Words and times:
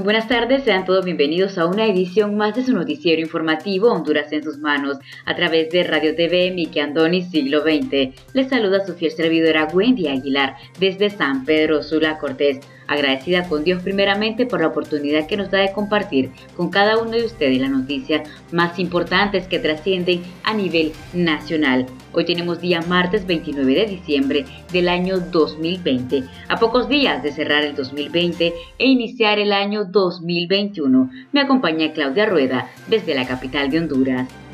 Muy 0.00 0.04
buenas 0.04 0.28
tardes, 0.28 0.64
sean 0.64 0.86
todos 0.86 1.04
bienvenidos 1.04 1.58
a 1.58 1.66
una 1.66 1.84
edición 1.84 2.34
más 2.34 2.56
de 2.56 2.64
su 2.64 2.72
noticiero 2.72 3.20
informativo 3.20 3.92
Honduras 3.92 4.32
en 4.32 4.42
sus 4.42 4.56
manos 4.56 4.96
a 5.26 5.36
través 5.36 5.68
de 5.68 5.84
Radio 5.84 6.16
TV 6.16 6.52
Miki 6.52 6.80
Andoni 6.80 7.20
Siglo 7.24 7.60
XX. 7.60 8.14
Les 8.32 8.48
saluda 8.48 8.86
su 8.86 8.94
fiel 8.94 9.12
servidora 9.12 9.68
Wendy 9.70 10.08
Aguilar 10.08 10.56
desde 10.78 11.10
San 11.10 11.44
Pedro 11.44 11.82
Sula 11.82 12.16
Cortés 12.16 12.60
agradecida 12.90 13.48
con 13.48 13.62
Dios 13.62 13.82
primeramente 13.82 14.46
por 14.46 14.60
la 14.60 14.66
oportunidad 14.66 15.26
que 15.26 15.36
nos 15.36 15.50
da 15.50 15.58
de 15.58 15.72
compartir 15.72 16.30
con 16.56 16.70
cada 16.70 16.98
uno 16.98 17.12
de 17.12 17.24
ustedes 17.24 17.60
las 17.60 17.70
noticias 17.70 18.28
más 18.50 18.78
importantes 18.80 19.46
que 19.46 19.60
trascienden 19.60 20.22
a 20.42 20.52
nivel 20.52 20.92
nacional. 21.14 21.86
Hoy 22.12 22.24
tenemos 22.24 22.60
día 22.60 22.82
martes 22.82 23.24
29 23.26 23.74
de 23.74 23.86
diciembre 23.86 24.44
del 24.72 24.88
año 24.88 25.20
2020, 25.20 26.24
a 26.48 26.56
pocos 26.56 26.88
días 26.88 27.22
de 27.22 27.30
cerrar 27.30 27.62
el 27.62 27.76
2020 27.76 28.52
e 28.78 28.86
iniciar 28.86 29.38
el 29.38 29.52
año 29.52 29.84
2021. 29.84 31.10
Me 31.30 31.40
acompaña 31.40 31.92
Claudia 31.92 32.26
Rueda 32.26 32.68
desde 32.88 33.14
la 33.14 33.28
capital 33.28 33.70
de 33.70 33.78
Honduras. 33.78 34.49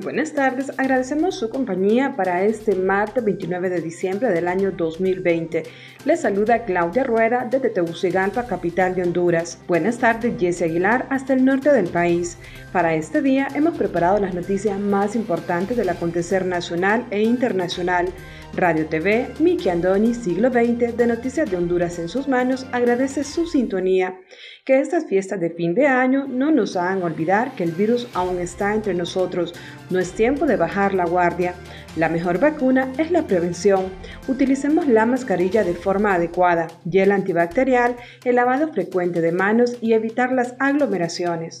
Buenas 0.00 0.32
tardes. 0.32 0.70
Agradecemos 0.78 1.38
su 1.38 1.50
compañía 1.50 2.14
para 2.16 2.42
este 2.44 2.74
martes 2.74 3.24
29 3.24 3.68
de 3.68 3.80
diciembre 3.80 4.28
del 4.30 4.48
año 4.48 4.70
2020. 4.70 5.64
Les 6.04 6.20
saluda 6.20 6.64
Claudia 6.64 7.04
Rueda 7.04 7.46
desde 7.50 7.68
Tegucigalpa, 7.68 8.46
capital 8.46 8.94
de 8.94 9.02
Honduras. 9.02 9.58
Buenas 9.68 9.98
tardes, 9.98 10.34
Jesse 10.38 10.62
Aguilar, 10.62 11.06
hasta 11.10 11.34
el 11.34 11.44
norte 11.44 11.72
del 11.72 11.88
país. 11.88 12.38
Para 12.72 12.94
este 12.94 13.20
día 13.20 13.48
hemos 13.54 13.76
preparado 13.76 14.18
las 14.18 14.34
noticias 14.34 14.78
más 14.78 15.14
importantes 15.14 15.76
del 15.76 15.88
acontecer 15.88 16.46
nacional 16.46 17.04
e 17.10 17.22
internacional. 17.22 18.08
Radio 18.54 18.86
TV, 18.86 19.28
Miki 19.38 19.68
Andoni, 19.68 20.12
siglo 20.12 20.50
XX, 20.50 20.96
de 20.96 21.06
Noticias 21.06 21.48
de 21.48 21.56
Honduras 21.56 22.00
en 22.00 22.08
sus 22.08 22.26
manos, 22.26 22.66
agradece 22.72 23.22
su 23.22 23.46
sintonía. 23.46 24.18
Que 24.64 24.80
estas 24.80 25.06
fiestas 25.06 25.40
de 25.40 25.50
fin 25.50 25.72
de 25.74 25.86
año 25.86 26.26
no 26.26 26.50
nos 26.50 26.76
hagan 26.76 27.02
olvidar 27.02 27.54
que 27.54 27.62
el 27.62 27.70
virus 27.70 28.08
aún 28.12 28.40
está 28.40 28.74
entre 28.74 28.92
nosotros. 28.92 29.54
No 29.88 30.00
es 30.00 30.12
tiempo 30.12 30.46
de 30.46 30.56
bajar 30.56 30.94
la 30.94 31.04
guardia. 31.06 31.54
La 31.96 32.08
mejor 32.08 32.40
vacuna 32.40 32.92
es 32.98 33.12
la 33.12 33.22
prevención. 33.22 33.86
Utilicemos 34.26 34.88
la 34.88 35.06
mascarilla 35.06 35.62
de 35.62 35.74
forma 35.74 36.14
adecuada, 36.14 36.66
gel 36.90 37.12
antibacterial, 37.12 37.96
el 38.24 38.34
lavado 38.34 38.72
frecuente 38.72 39.20
de 39.20 39.30
manos 39.30 39.76
y 39.80 39.92
evitar 39.92 40.32
las 40.32 40.54
aglomeraciones. 40.58 41.60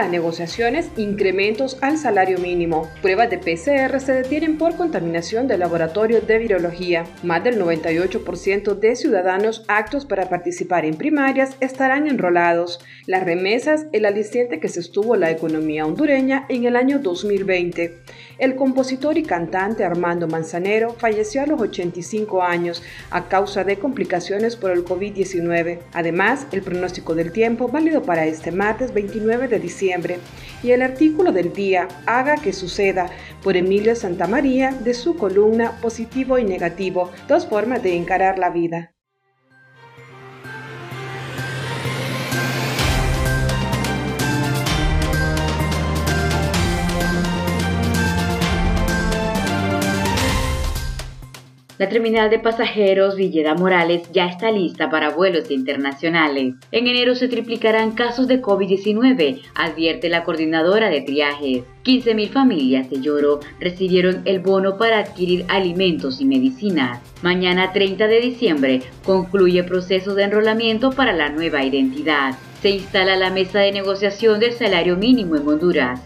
A 0.00 0.08
negociaciones 0.08 0.90
incrementos 0.96 1.78
al 1.80 1.96
salario 1.96 2.38
mínimo. 2.38 2.90
Pruebas 3.00 3.30
de 3.30 3.38
PCR 3.38 3.98
se 4.00 4.12
detienen 4.12 4.58
por 4.58 4.76
contaminación 4.76 5.48
del 5.48 5.60
laboratorio 5.60 6.20
de 6.20 6.38
virología. 6.38 7.04
Más 7.22 7.42
del 7.42 7.58
98% 7.58 8.78
de 8.78 8.94
ciudadanos 8.94 9.64
aptos 9.68 10.04
para 10.04 10.28
participar 10.28 10.84
en 10.84 10.96
primarias 10.96 11.56
estarán 11.60 12.08
enrolados. 12.08 12.80
Las 13.06 13.24
remesas, 13.24 13.86
el 13.92 14.04
aliciente 14.04 14.60
que 14.60 14.68
se 14.68 14.80
estuvo 14.80 15.16
la 15.16 15.30
economía 15.30 15.86
hondureña 15.86 16.44
en 16.48 16.64
el 16.64 16.76
año 16.76 16.98
2020. 16.98 17.98
El 18.38 18.54
compositor 18.54 19.16
y 19.16 19.22
cantante 19.22 19.82
Armando 19.82 20.28
Manzanero 20.28 20.92
falleció 20.92 21.42
a 21.42 21.46
los 21.46 21.58
85 21.58 22.42
años 22.42 22.82
a 23.10 23.28
causa 23.28 23.64
de 23.64 23.78
complicaciones 23.78 24.56
por 24.56 24.72
el 24.72 24.84
COVID-19. 24.84 25.78
Además, 25.94 26.46
el 26.52 26.60
pronóstico 26.60 27.14
del 27.14 27.32
tiempo 27.32 27.68
válido 27.68 28.02
para 28.02 28.26
este 28.26 28.52
martes 28.52 28.92
29 28.92 29.48
de 29.48 29.58
diciembre 29.58 30.18
y 30.62 30.72
el 30.72 30.82
artículo 30.82 31.32
del 31.32 31.54
día 31.54 31.88
Haga 32.04 32.36
que 32.36 32.52
suceda 32.52 33.08
por 33.42 33.56
Emilio 33.56 33.96
Santamaría 33.96 34.72
de 34.72 34.92
su 34.92 35.16
columna 35.16 35.72
Positivo 35.80 36.38
y 36.38 36.44
Negativo, 36.44 37.10
dos 37.28 37.46
formas 37.46 37.82
de 37.82 37.96
encarar 37.96 38.38
la 38.38 38.50
vida. 38.50 38.95
La 51.78 51.90
terminal 51.90 52.30
de 52.30 52.38
pasajeros 52.38 53.16
Villeda 53.16 53.54
Morales 53.54 54.10
ya 54.10 54.24
está 54.28 54.50
lista 54.50 54.88
para 54.88 55.10
vuelos 55.10 55.50
internacionales. 55.50 56.54
En 56.72 56.86
enero 56.86 57.14
se 57.14 57.28
triplicarán 57.28 57.90
casos 57.90 58.28
de 58.28 58.40
COVID-19, 58.40 59.42
advierte 59.54 60.08
la 60.08 60.24
coordinadora 60.24 60.88
de 60.88 61.02
triajes. 61.02 61.64
15.000 61.84 62.30
familias 62.30 62.88
de 62.88 63.02
Lloro 63.02 63.40
recibieron 63.60 64.22
el 64.24 64.40
bono 64.40 64.78
para 64.78 65.00
adquirir 65.00 65.44
alimentos 65.48 66.22
y 66.22 66.24
medicinas. 66.24 67.02
Mañana 67.20 67.74
30 67.74 68.06
de 68.06 68.20
diciembre 68.22 68.82
concluye 69.04 69.62
proceso 69.62 70.14
de 70.14 70.22
enrolamiento 70.22 70.92
para 70.92 71.12
la 71.12 71.28
nueva 71.28 71.62
identidad. 71.62 72.36
Se 72.62 72.70
instala 72.70 73.16
la 73.16 73.28
mesa 73.28 73.58
de 73.58 73.72
negociación 73.72 74.40
del 74.40 74.52
salario 74.54 74.96
mínimo 74.96 75.36
en 75.36 75.46
Honduras. 75.46 76.00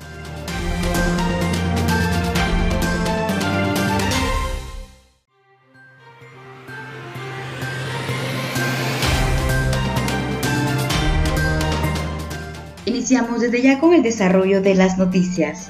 Iniciamos 13.10 13.40
desde 13.40 13.60
ya 13.60 13.80
con 13.80 13.92
el 13.92 14.04
desarrollo 14.04 14.62
de 14.62 14.76
las 14.76 14.96
noticias. 14.96 15.68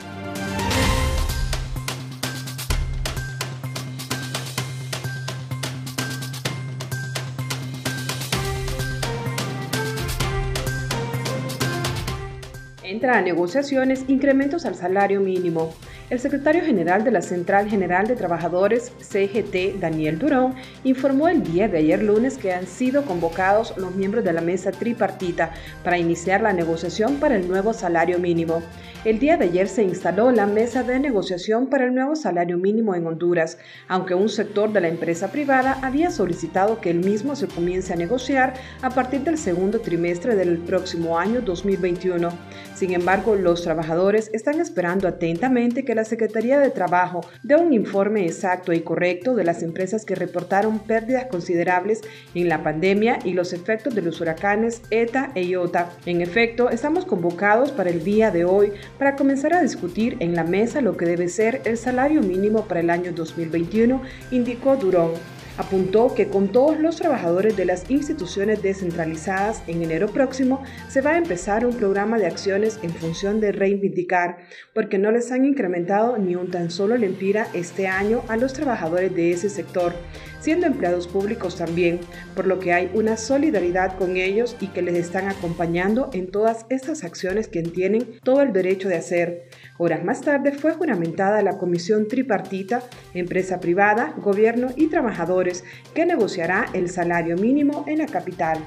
Entra 12.82 13.16
a 13.16 13.22
negociaciones 13.22 14.04
incrementos 14.08 14.66
al 14.66 14.74
salario 14.74 15.22
mínimo. 15.22 15.72
El 16.10 16.18
secretario 16.18 16.64
general 16.64 17.04
de 17.04 17.12
la 17.12 17.22
Central 17.22 17.70
General 17.70 18.04
de 18.08 18.16
Trabajadores, 18.16 18.90
CGT, 18.98 19.78
Daniel 19.78 20.18
Durón, 20.18 20.56
informó 20.82 21.28
el 21.28 21.44
día 21.44 21.68
de 21.68 21.78
ayer 21.78 22.02
lunes 22.02 22.36
que 22.36 22.52
han 22.52 22.66
sido 22.66 23.04
convocados 23.04 23.76
los 23.76 23.94
miembros 23.94 24.24
de 24.24 24.32
la 24.32 24.40
mesa 24.40 24.72
tripartita 24.72 25.52
para 25.84 25.98
iniciar 25.98 26.40
la 26.40 26.52
negociación 26.52 27.20
para 27.20 27.36
el 27.36 27.46
nuevo 27.46 27.72
salario 27.72 28.18
mínimo. 28.18 28.60
El 29.02 29.18
día 29.18 29.38
de 29.38 29.46
ayer 29.46 29.66
se 29.66 29.82
instaló 29.82 30.30
la 30.30 30.44
mesa 30.44 30.82
de 30.82 31.00
negociación 31.00 31.68
para 31.68 31.86
el 31.86 31.94
nuevo 31.94 32.14
salario 32.14 32.58
mínimo 32.58 32.94
en 32.94 33.06
Honduras, 33.06 33.56
aunque 33.88 34.14
un 34.14 34.28
sector 34.28 34.74
de 34.74 34.82
la 34.82 34.88
empresa 34.88 35.32
privada 35.32 35.78
había 35.80 36.10
solicitado 36.10 36.82
que 36.82 36.90
el 36.90 36.98
mismo 36.98 37.34
se 37.34 37.48
comience 37.48 37.94
a 37.94 37.96
negociar 37.96 38.52
a 38.82 38.90
partir 38.90 39.22
del 39.22 39.38
segundo 39.38 39.80
trimestre 39.80 40.36
del 40.36 40.58
próximo 40.58 41.18
año 41.18 41.40
2021. 41.40 42.28
Sin 42.74 42.92
embargo, 42.92 43.36
los 43.36 43.62
trabajadores 43.62 44.30
están 44.34 44.60
esperando 44.60 45.08
atentamente 45.08 45.86
que 45.86 45.94
la 45.94 46.04
Secretaría 46.04 46.58
de 46.58 46.68
Trabajo 46.68 47.22
dé 47.42 47.56
un 47.56 47.72
informe 47.72 48.26
exacto 48.26 48.74
y 48.74 48.82
correcto 48.82 49.34
de 49.34 49.44
las 49.44 49.62
empresas 49.62 50.04
que 50.04 50.14
reportaron 50.14 50.78
pérdidas 50.78 51.24
considerables 51.30 52.02
en 52.34 52.50
la 52.50 52.62
pandemia 52.62 53.18
y 53.24 53.32
los 53.32 53.54
efectos 53.54 53.94
de 53.94 54.02
los 54.02 54.20
huracanes 54.20 54.82
ETA 54.90 55.32
e 55.34 55.44
IOTA. 55.44 55.90
En 56.04 56.20
efecto, 56.20 56.68
estamos 56.68 57.06
convocados 57.06 57.72
para 57.72 57.88
el 57.88 58.04
día 58.04 58.30
de 58.30 58.44
hoy 58.44 58.74
para 59.00 59.16
comenzar 59.16 59.54
a 59.54 59.62
discutir 59.62 60.18
en 60.20 60.34
la 60.34 60.44
mesa 60.44 60.82
lo 60.82 60.94
que 60.98 61.06
debe 61.06 61.30
ser 61.30 61.62
el 61.64 61.78
salario 61.78 62.20
mínimo 62.20 62.66
para 62.66 62.80
el 62.80 62.90
año 62.90 63.12
2021, 63.12 64.02
indicó 64.30 64.76
Durón. 64.76 65.12
Apuntó 65.56 66.14
que 66.14 66.28
con 66.28 66.52
todos 66.52 66.78
los 66.78 66.96
trabajadores 66.96 67.56
de 67.56 67.64
las 67.64 67.90
instituciones 67.90 68.62
descentralizadas 68.62 69.62
en 69.68 69.82
enero 69.82 70.08
próximo 70.08 70.62
se 70.88 71.00
va 71.00 71.12
a 71.12 71.16
empezar 71.16 71.64
un 71.64 71.76
programa 71.76 72.18
de 72.18 72.26
acciones 72.26 72.78
en 72.82 72.90
función 72.90 73.40
de 73.40 73.52
reivindicar, 73.52 74.36
porque 74.74 74.98
no 74.98 75.10
les 75.10 75.32
han 75.32 75.46
incrementado 75.46 76.18
ni 76.18 76.36
un 76.36 76.50
tan 76.50 76.70
solo 76.70 76.98
lempira 76.98 77.46
este 77.54 77.88
año 77.88 78.22
a 78.28 78.36
los 78.36 78.52
trabajadores 78.52 79.14
de 79.14 79.32
ese 79.32 79.48
sector 79.48 79.94
siendo 80.40 80.66
empleados 80.66 81.06
públicos 81.06 81.56
también, 81.56 82.00
por 82.34 82.46
lo 82.46 82.58
que 82.58 82.72
hay 82.72 82.90
una 82.94 83.16
solidaridad 83.16 83.96
con 83.96 84.16
ellos 84.16 84.56
y 84.60 84.68
que 84.68 84.82
les 84.82 84.96
están 84.96 85.28
acompañando 85.28 86.10
en 86.12 86.30
todas 86.30 86.66
estas 86.68 87.04
acciones 87.04 87.48
que 87.48 87.62
tienen 87.62 88.18
todo 88.22 88.42
el 88.42 88.52
derecho 88.52 88.88
de 88.88 88.96
hacer. 88.96 89.48
Horas 89.78 90.04
más 90.04 90.20
tarde 90.22 90.52
fue 90.52 90.74
juramentada 90.74 91.42
la 91.42 91.58
comisión 91.58 92.08
tripartita, 92.08 92.82
empresa 93.14 93.60
privada, 93.60 94.14
gobierno 94.18 94.68
y 94.76 94.88
trabajadores, 94.88 95.64
que 95.94 96.06
negociará 96.06 96.66
el 96.74 96.88
salario 96.88 97.36
mínimo 97.36 97.84
en 97.86 97.98
la 97.98 98.06
capital. 98.06 98.58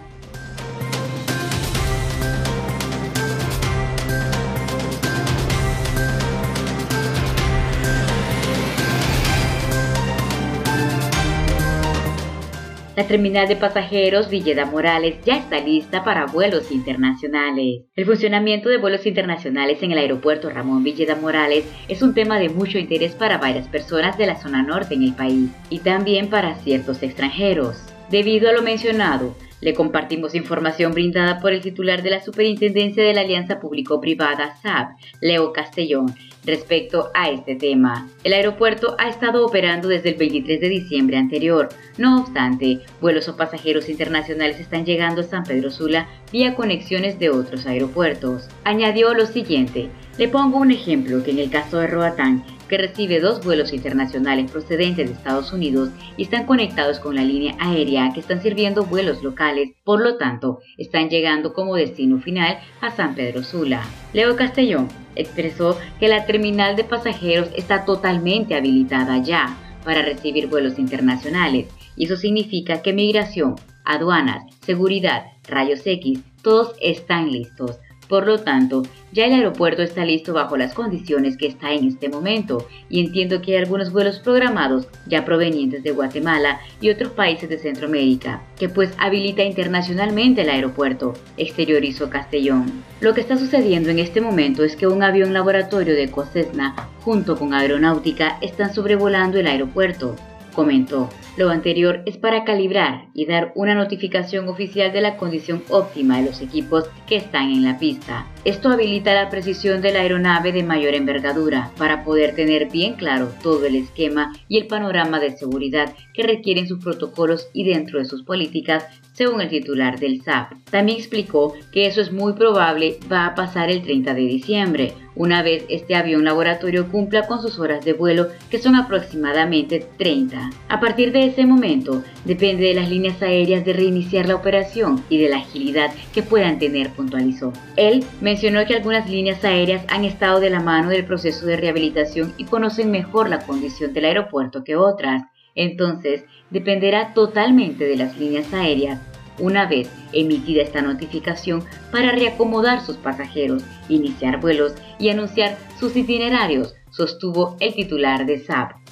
La 12.95 13.07
terminal 13.07 13.47
de 13.47 13.55
pasajeros 13.55 14.29
Villeda 14.29 14.65
Morales 14.65 15.15
ya 15.25 15.37
está 15.37 15.59
lista 15.59 16.03
para 16.03 16.27
vuelos 16.27 16.71
internacionales. 16.71 17.81
El 17.95 18.05
funcionamiento 18.05 18.69
de 18.69 18.77
vuelos 18.77 19.07
internacionales 19.07 19.81
en 19.81 19.91
el 19.91 19.97
aeropuerto 19.97 20.51
Ramón 20.51 20.83
Villeda 20.83 21.15
Morales 21.15 21.65
es 21.87 22.03
un 22.03 22.13
tema 22.13 22.37
de 22.37 22.49
mucho 22.49 22.77
interés 22.77 23.13
para 23.13 23.39
varias 23.39 23.67
personas 23.67 24.15
de 24.19 24.27
la 24.27 24.39
zona 24.39 24.61
norte 24.61 24.93
en 24.93 25.01
el 25.01 25.13
país 25.13 25.49
y 25.71 25.79
también 25.79 26.29
para 26.29 26.53
ciertos 26.57 27.01
extranjeros. 27.01 27.77
Debido 28.11 28.47
a 28.47 28.53
lo 28.53 28.61
mencionado, 28.61 29.35
le 29.59 29.73
compartimos 29.73 30.35
información 30.35 30.93
brindada 30.93 31.39
por 31.39 31.51
el 31.51 31.61
titular 31.61 32.03
de 32.03 32.11
la 32.11 32.21
Superintendencia 32.21 33.03
de 33.03 33.15
la 33.15 33.21
Alianza 33.21 33.59
Público-Privada, 33.59 34.55
SAP, 34.61 34.99
Leo 35.19 35.51
Castellón, 35.51 36.13
respecto 36.45 37.09
a 37.13 37.29
este 37.29 37.55
tema. 37.55 38.09
El 38.23 38.33
aeropuerto 38.33 38.95
ha 38.99 39.09
estado 39.09 39.45
operando 39.45 39.87
desde 39.87 40.09
el 40.09 40.15
23 40.15 40.59
de 40.59 40.69
diciembre 40.69 41.17
anterior. 41.17 41.69
No 41.97 42.21
obstante, 42.21 42.81
vuelos 43.01 43.27
o 43.27 43.35
pasajeros 43.35 43.89
internacionales 43.89 44.59
están 44.59 44.85
llegando 44.85 45.21
a 45.21 45.25
San 45.25 45.43
Pedro 45.43 45.71
Sula 45.71 46.07
vía 46.31 46.55
conexiones 46.55 47.19
de 47.19 47.29
otros 47.29 47.65
aeropuertos. 47.65 48.47
Añadió 48.63 49.13
lo 49.13 49.25
siguiente, 49.25 49.89
le 50.17 50.27
pongo 50.27 50.57
un 50.57 50.71
ejemplo 50.71 51.23
que 51.23 51.31
en 51.31 51.39
el 51.39 51.49
caso 51.49 51.79
de 51.79 51.87
Roatán, 51.87 52.43
que 52.67 52.77
recibe 52.77 53.19
dos 53.19 53.43
vuelos 53.43 53.73
internacionales 53.73 54.49
procedentes 54.49 55.07
de 55.07 55.13
Estados 55.13 55.53
Unidos 55.53 55.89
y 56.17 56.23
están 56.23 56.45
conectados 56.45 56.99
con 56.99 57.15
la 57.15 57.23
línea 57.23 57.55
aérea 57.59 58.11
que 58.13 58.19
están 58.19 58.41
sirviendo 58.41 58.85
vuelos 58.85 59.21
locales, 59.21 59.71
por 59.83 60.01
lo 60.01 60.17
tanto, 60.17 60.59
están 60.77 61.09
llegando 61.09 61.53
como 61.53 61.75
destino 61.75 62.19
final 62.19 62.59
a 62.81 62.91
San 62.91 63.15
Pedro 63.15 63.43
Sula. 63.43 63.83
Leo 64.13 64.35
Castellón 64.35 64.87
expresó 65.15 65.77
que 65.99 66.07
la 66.07 66.25
terminal 66.25 66.75
de 66.75 66.83
pasajeros 66.83 67.49
está 67.55 67.85
totalmente 67.85 68.55
habilitada 68.55 69.17
ya 69.19 69.57
para 69.83 70.01
recibir 70.01 70.47
vuelos 70.47 70.79
internacionales. 70.79 71.67
Y 71.95 72.05
eso 72.05 72.15
significa 72.15 72.81
que 72.81 72.93
migración, 72.93 73.55
aduanas, 73.85 74.43
seguridad, 74.61 75.25
rayos 75.47 75.85
X, 75.85 76.19
todos 76.41 76.75
están 76.81 77.31
listos 77.31 77.79
por 78.13 78.27
lo 78.27 78.37
tanto, 78.37 78.83
ya 79.11 79.25
el 79.25 79.33
aeropuerto 79.33 79.81
está 79.81 80.05
listo 80.05 80.33
bajo 80.33 80.55
las 80.55 80.75
condiciones 80.75 81.35
que 81.35 81.47
está 81.47 81.73
en 81.73 81.87
este 81.87 82.09
momento 82.09 82.67
y 82.87 82.99
entiendo 83.03 83.41
que 83.41 83.53
hay 83.53 83.57
algunos 83.57 83.91
vuelos 83.91 84.19
programados 84.19 84.87
ya 85.07 85.25
provenientes 85.25 85.81
de 85.81 85.89
Guatemala 85.89 86.61
y 86.79 86.91
otros 86.91 87.11
países 87.13 87.49
de 87.49 87.57
Centroamérica, 87.57 88.43
que 88.59 88.69
pues 88.69 88.93
habilita 88.99 89.41
internacionalmente 89.41 90.43
el 90.43 90.51
aeropuerto, 90.51 91.15
exteriorizó 91.37 92.11
Castellón. 92.11 92.83
Lo 93.01 93.15
que 93.15 93.21
está 93.21 93.35
sucediendo 93.35 93.89
en 93.89 93.97
este 93.97 94.21
momento 94.21 94.63
es 94.63 94.75
que 94.75 94.85
un 94.85 95.01
avión 95.01 95.33
laboratorio 95.33 95.95
de 95.95 96.11
Cosesna 96.11 96.75
junto 97.01 97.35
con 97.35 97.55
Aeronáutica 97.55 98.37
están 98.41 98.75
sobrevolando 98.75 99.39
el 99.39 99.47
aeropuerto 99.47 100.15
comentó. 100.53 101.09
Lo 101.35 101.49
anterior 101.49 102.03
es 102.05 102.17
para 102.17 102.43
calibrar 102.43 103.07
y 103.15 103.25
dar 103.25 103.53
una 103.55 103.73
notificación 103.73 104.47
oficial 104.47 104.93
de 104.93 105.01
la 105.01 105.17
condición 105.17 105.63
óptima 105.69 106.17
de 106.17 106.25
los 106.27 106.41
equipos 106.41 106.85
que 107.07 107.15
están 107.15 107.49
en 107.49 107.63
la 107.63 107.79
pista. 107.79 108.27
Esto 108.45 108.69
habilita 108.69 109.15
la 109.15 109.31
precisión 109.31 109.81
de 109.81 109.93
la 109.93 110.01
aeronave 110.01 110.51
de 110.51 110.61
mayor 110.61 110.93
envergadura 110.93 111.71
para 111.77 112.03
poder 112.03 112.35
tener 112.35 112.69
bien 112.69 112.93
claro 112.93 113.31
todo 113.41 113.65
el 113.65 113.77
esquema 113.77 114.31
y 114.47 114.59
el 114.59 114.67
panorama 114.67 115.19
de 115.19 115.35
seguridad 115.35 115.95
que 116.13 116.21
requieren 116.21 116.67
sus 116.67 116.83
protocolos 116.83 117.47
y 117.51 117.63
dentro 117.63 117.97
de 117.97 118.05
sus 118.05 118.21
políticas 118.21 118.85
según 119.13 119.41
el 119.41 119.49
titular 119.49 119.99
del 119.99 120.21
SAP. 120.21 120.53
También 120.69 120.99
explicó 120.99 121.55
que 121.71 121.87
eso 121.87 122.01
es 122.01 122.11
muy 122.11 122.33
probable 122.33 122.97
va 123.11 123.25
a 123.27 123.35
pasar 123.35 123.71
el 123.71 123.81
30 123.81 124.13
de 124.13 124.21
diciembre, 124.21 124.93
una 125.15 125.43
vez 125.43 125.65
este 125.69 125.95
avión 125.95 126.25
laboratorio 126.25 126.89
cumpla 126.89 127.27
con 127.27 127.41
sus 127.41 127.59
horas 127.59 127.85
de 127.85 127.93
vuelo, 127.93 128.29
que 128.49 128.57
son 128.57 128.75
aproximadamente 128.75 129.85
30. 129.97 130.49
A 130.67 130.79
partir 130.79 131.11
de 131.11 131.22
ese 131.23 131.45
momento, 131.45 132.03
depende 132.25 132.65
de 132.65 132.73
las 132.73 132.89
líneas 132.89 133.21
aéreas 133.21 133.65
de 133.65 133.73
reiniciar 133.73 134.27
la 134.27 134.35
operación 134.35 135.03
y 135.09 135.17
de 135.17 135.29
la 135.29 135.37
agilidad 135.37 135.91
que 136.13 136.23
puedan 136.23 136.59
tener, 136.59 136.91
puntualizó. 136.91 137.53
Él 137.75 138.03
mencionó 138.21 138.65
que 138.65 138.75
algunas 138.75 139.09
líneas 139.09 139.43
aéreas 139.43 139.83
han 139.87 140.05
estado 140.05 140.39
de 140.39 140.49
la 140.49 140.59
mano 140.59 140.89
del 140.89 141.05
proceso 141.05 141.45
de 141.45 141.57
rehabilitación 141.57 142.33
y 142.37 142.45
conocen 142.45 142.91
mejor 142.91 143.29
la 143.29 143.39
condición 143.39 143.93
del 143.93 144.05
aeropuerto 144.05 144.63
que 144.63 144.75
otras. 144.75 145.23
Entonces, 145.55 146.25
dependerá 146.49 147.13
totalmente 147.13 147.85
de 147.85 147.97
las 147.97 148.17
líneas 148.17 148.53
aéreas 148.53 148.99
una 149.39 149.65
vez 149.65 149.89
emitida 150.11 150.61
esta 150.61 150.81
notificación 150.81 151.63
para 151.91 152.11
reacomodar 152.11 152.81
sus 152.81 152.97
pasajeros, 152.97 153.63
iniciar 153.89 154.39
vuelos 154.39 154.73
y 154.99 155.09
anunciar 155.09 155.57
sus 155.79 155.95
itinerarios, 155.95 156.75
sostuvo 156.91 157.57
el 157.59 157.73
titular 157.73 158.25
de 158.25 158.39
SAP. 158.39 158.82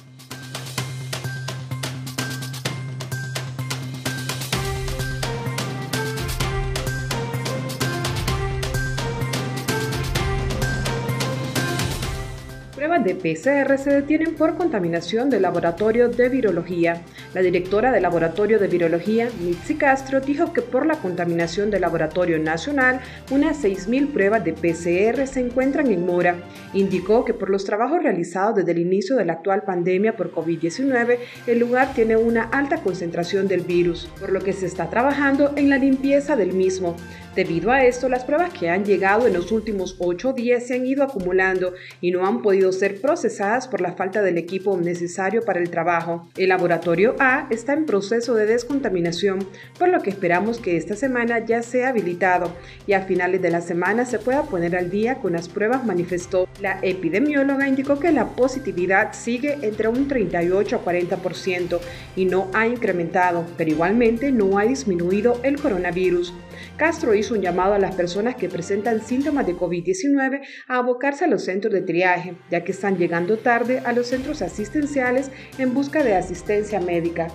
De 13.02 13.14
PCR 13.14 13.78
se 13.78 13.90
detienen 13.90 14.34
por 14.34 14.56
contaminación 14.56 15.30
del 15.30 15.42
laboratorio 15.42 16.08
de 16.08 16.28
virología. 16.28 17.02
La 17.34 17.40
directora 17.40 17.90
del 17.90 18.02
laboratorio 18.02 18.58
de 18.58 18.68
virología, 18.68 19.28
Mitzi 19.40 19.74
Castro, 19.74 20.20
dijo 20.20 20.52
que 20.52 20.62
por 20.62 20.86
la 20.86 20.96
contaminación 20.96 21.70
del 21.70 21.82
laboratorio 21.82 22.38
nacional, 22.38 23.00
unas 23.30 23.62
6.000 23.62 24.12
pruebas 24.12 24.44
de 24.44 24.52
PCR 24.52 25.26
se 25.26 25.40
encuentran 25.40 25.90
en 25.90 26.06
mora. 26.06 26.36
Indicó 26.74 27.24
que 27.24 27.34
por 27.34 27.50
los 27.50 27.64
trabajos 27.64 28.02
realizados 28.02 28.56
desde 28.56 28.72
el 28.72 28.78
inicio 28.78 29.16
de 29.16 29.24
la 29.24 29.34
actual 29.34 29.62
pandemia 29.62 30.16
por 30.16 30.32
COVID-19, 30.32 31.18
el 31.46 31.58
lugar 31.58 31.92
tiene 31.94 32.16
una 32.16 32.44
alta 32.44 32.78
concentración 32.78 33.48
del 33.48 33.62
virus, 33.62 34.08
por 34.20 34.32
lo 34.32 34.40
que 34.40 34.52
se 34.52 34.66
está 34.66 34.88
trabajando 34.90 35.52
en 35.56 35.70
la 35.70 35.78
limpieza 35.78 36.36
del 36.36 36.52
mismo. 36.52 36.96
Debido 37.34 37.72
a 37.72 37.82
esto, 37.82 38.10
las 38.10 38.24
pruebas 38.24 38.52
que 38.52 38.68
han 38.68 38.84
llegado 38.84 39.26
en 39.26 39.32
los 39.32 39.52
últimos 39.52 39.96
ocho 39.98 40.34
días 40.34 40.66
se 40.66 40.74
han 40.74 40.84
ido 40.84 41.02
acumulando 41.02 41.72
y 42.02 42.10
no 42.10 42.26
han 42.26 42.42
podido 42.42 42.70
ser 42.72 43.00
procesadas 43.00 43.68
por 43.68 43.80
la 43.80 43.92
falta 43.92 44.20
del 44.20 44.36
equipo 44.36 44.76
necesario 44.76 45.42
para 45.42 45.58
el 45.58 45.70
trabajo. 45.70 46.28
El 46.36 46.50
laboratorio 46.50 47.16
A 47.18 47.46
está 47.48 47.72
en 47.72 47.86
proceso 47.86 48.34
de 48.34 48.44
descontaminación, 48.44 49.48
por 49.78 49.88
lo 49.88 50.02
que 50.02 50.10
esperamos 50.10 50.58
que 50.58 50.76
esta 50.76 50.94
semana 50.94 51.38
ya 51.38 51.62
sea 51.62 51.88
habilitado 51.88 52.52
y 52.86 52.92
a 52.92 53.00
finales 53.00 53.40
de 53.40 53.50
la 53.50 53.62
semana 53.62 54.04
se 54.04 54.18
pueda 54.18 54.42
poner 54.42 54.76
al 54.76 54.90
día 54.90 55.14
con 55.14 55.32
las 55.32 55.48
pruebas, 55.48 55.86
manifestó. 55.86 56.46
La 56.60 56.80
epidemióloga 56.82 57.66
indicó 57.66 57.98
que 57.98 58.12
la 58.12 58.28
positividad 58.28 59.14
sigue 59.14 59.56
entre 59.62 59.88
un 59.88 60.06
38 60.06 60.76
a 60.76 60.84
40% 60.84 61.80
y 62.14 62.26
no 62.26 62.50
ha 62.52 62.66
incrementado, 62.66 63.46
pero 63.56 63.70
igualmente 63.70 64.30
no 64.32 64.58
ha 64.58 64.64
disminuido 64.64 65.40
el 65.42 65.58
coronavirus. 65.58 66.34
Castro 66.76 67.14
hizo 67.14 67.34
un 67.34 67.42
llamado 67.42 67.74
a 67.74 67.78
las 67.78 67.94
personas 67.94 68.36
que 68.36 68.48
presentan 68.48 69.00
síntomas 69.00 69.46
de 69.46 69.56
COVID-19 69.56 70.40
a 70.68 70.76
abocarse 70.76 71.24
a 71.24 71.28
los 71.28 71.44
centros 71.44 71.72
de 71.72 71.82
triaje, 71.82 72.34
ya 72.50 72.64
que 72.64 72.72
están 72.72 72.98
llegando 72.98 73.38
tarde 73.38 73.82
a 73.84 73.92
los 73.92 74.06
centros 74.06 74.42
asistenciales 74.42 75.30
en 75.58 75.74
busca 75.74 76.02
de 76.02 76.14
asistencia 76.14 76.80
médica. 76.80 77.28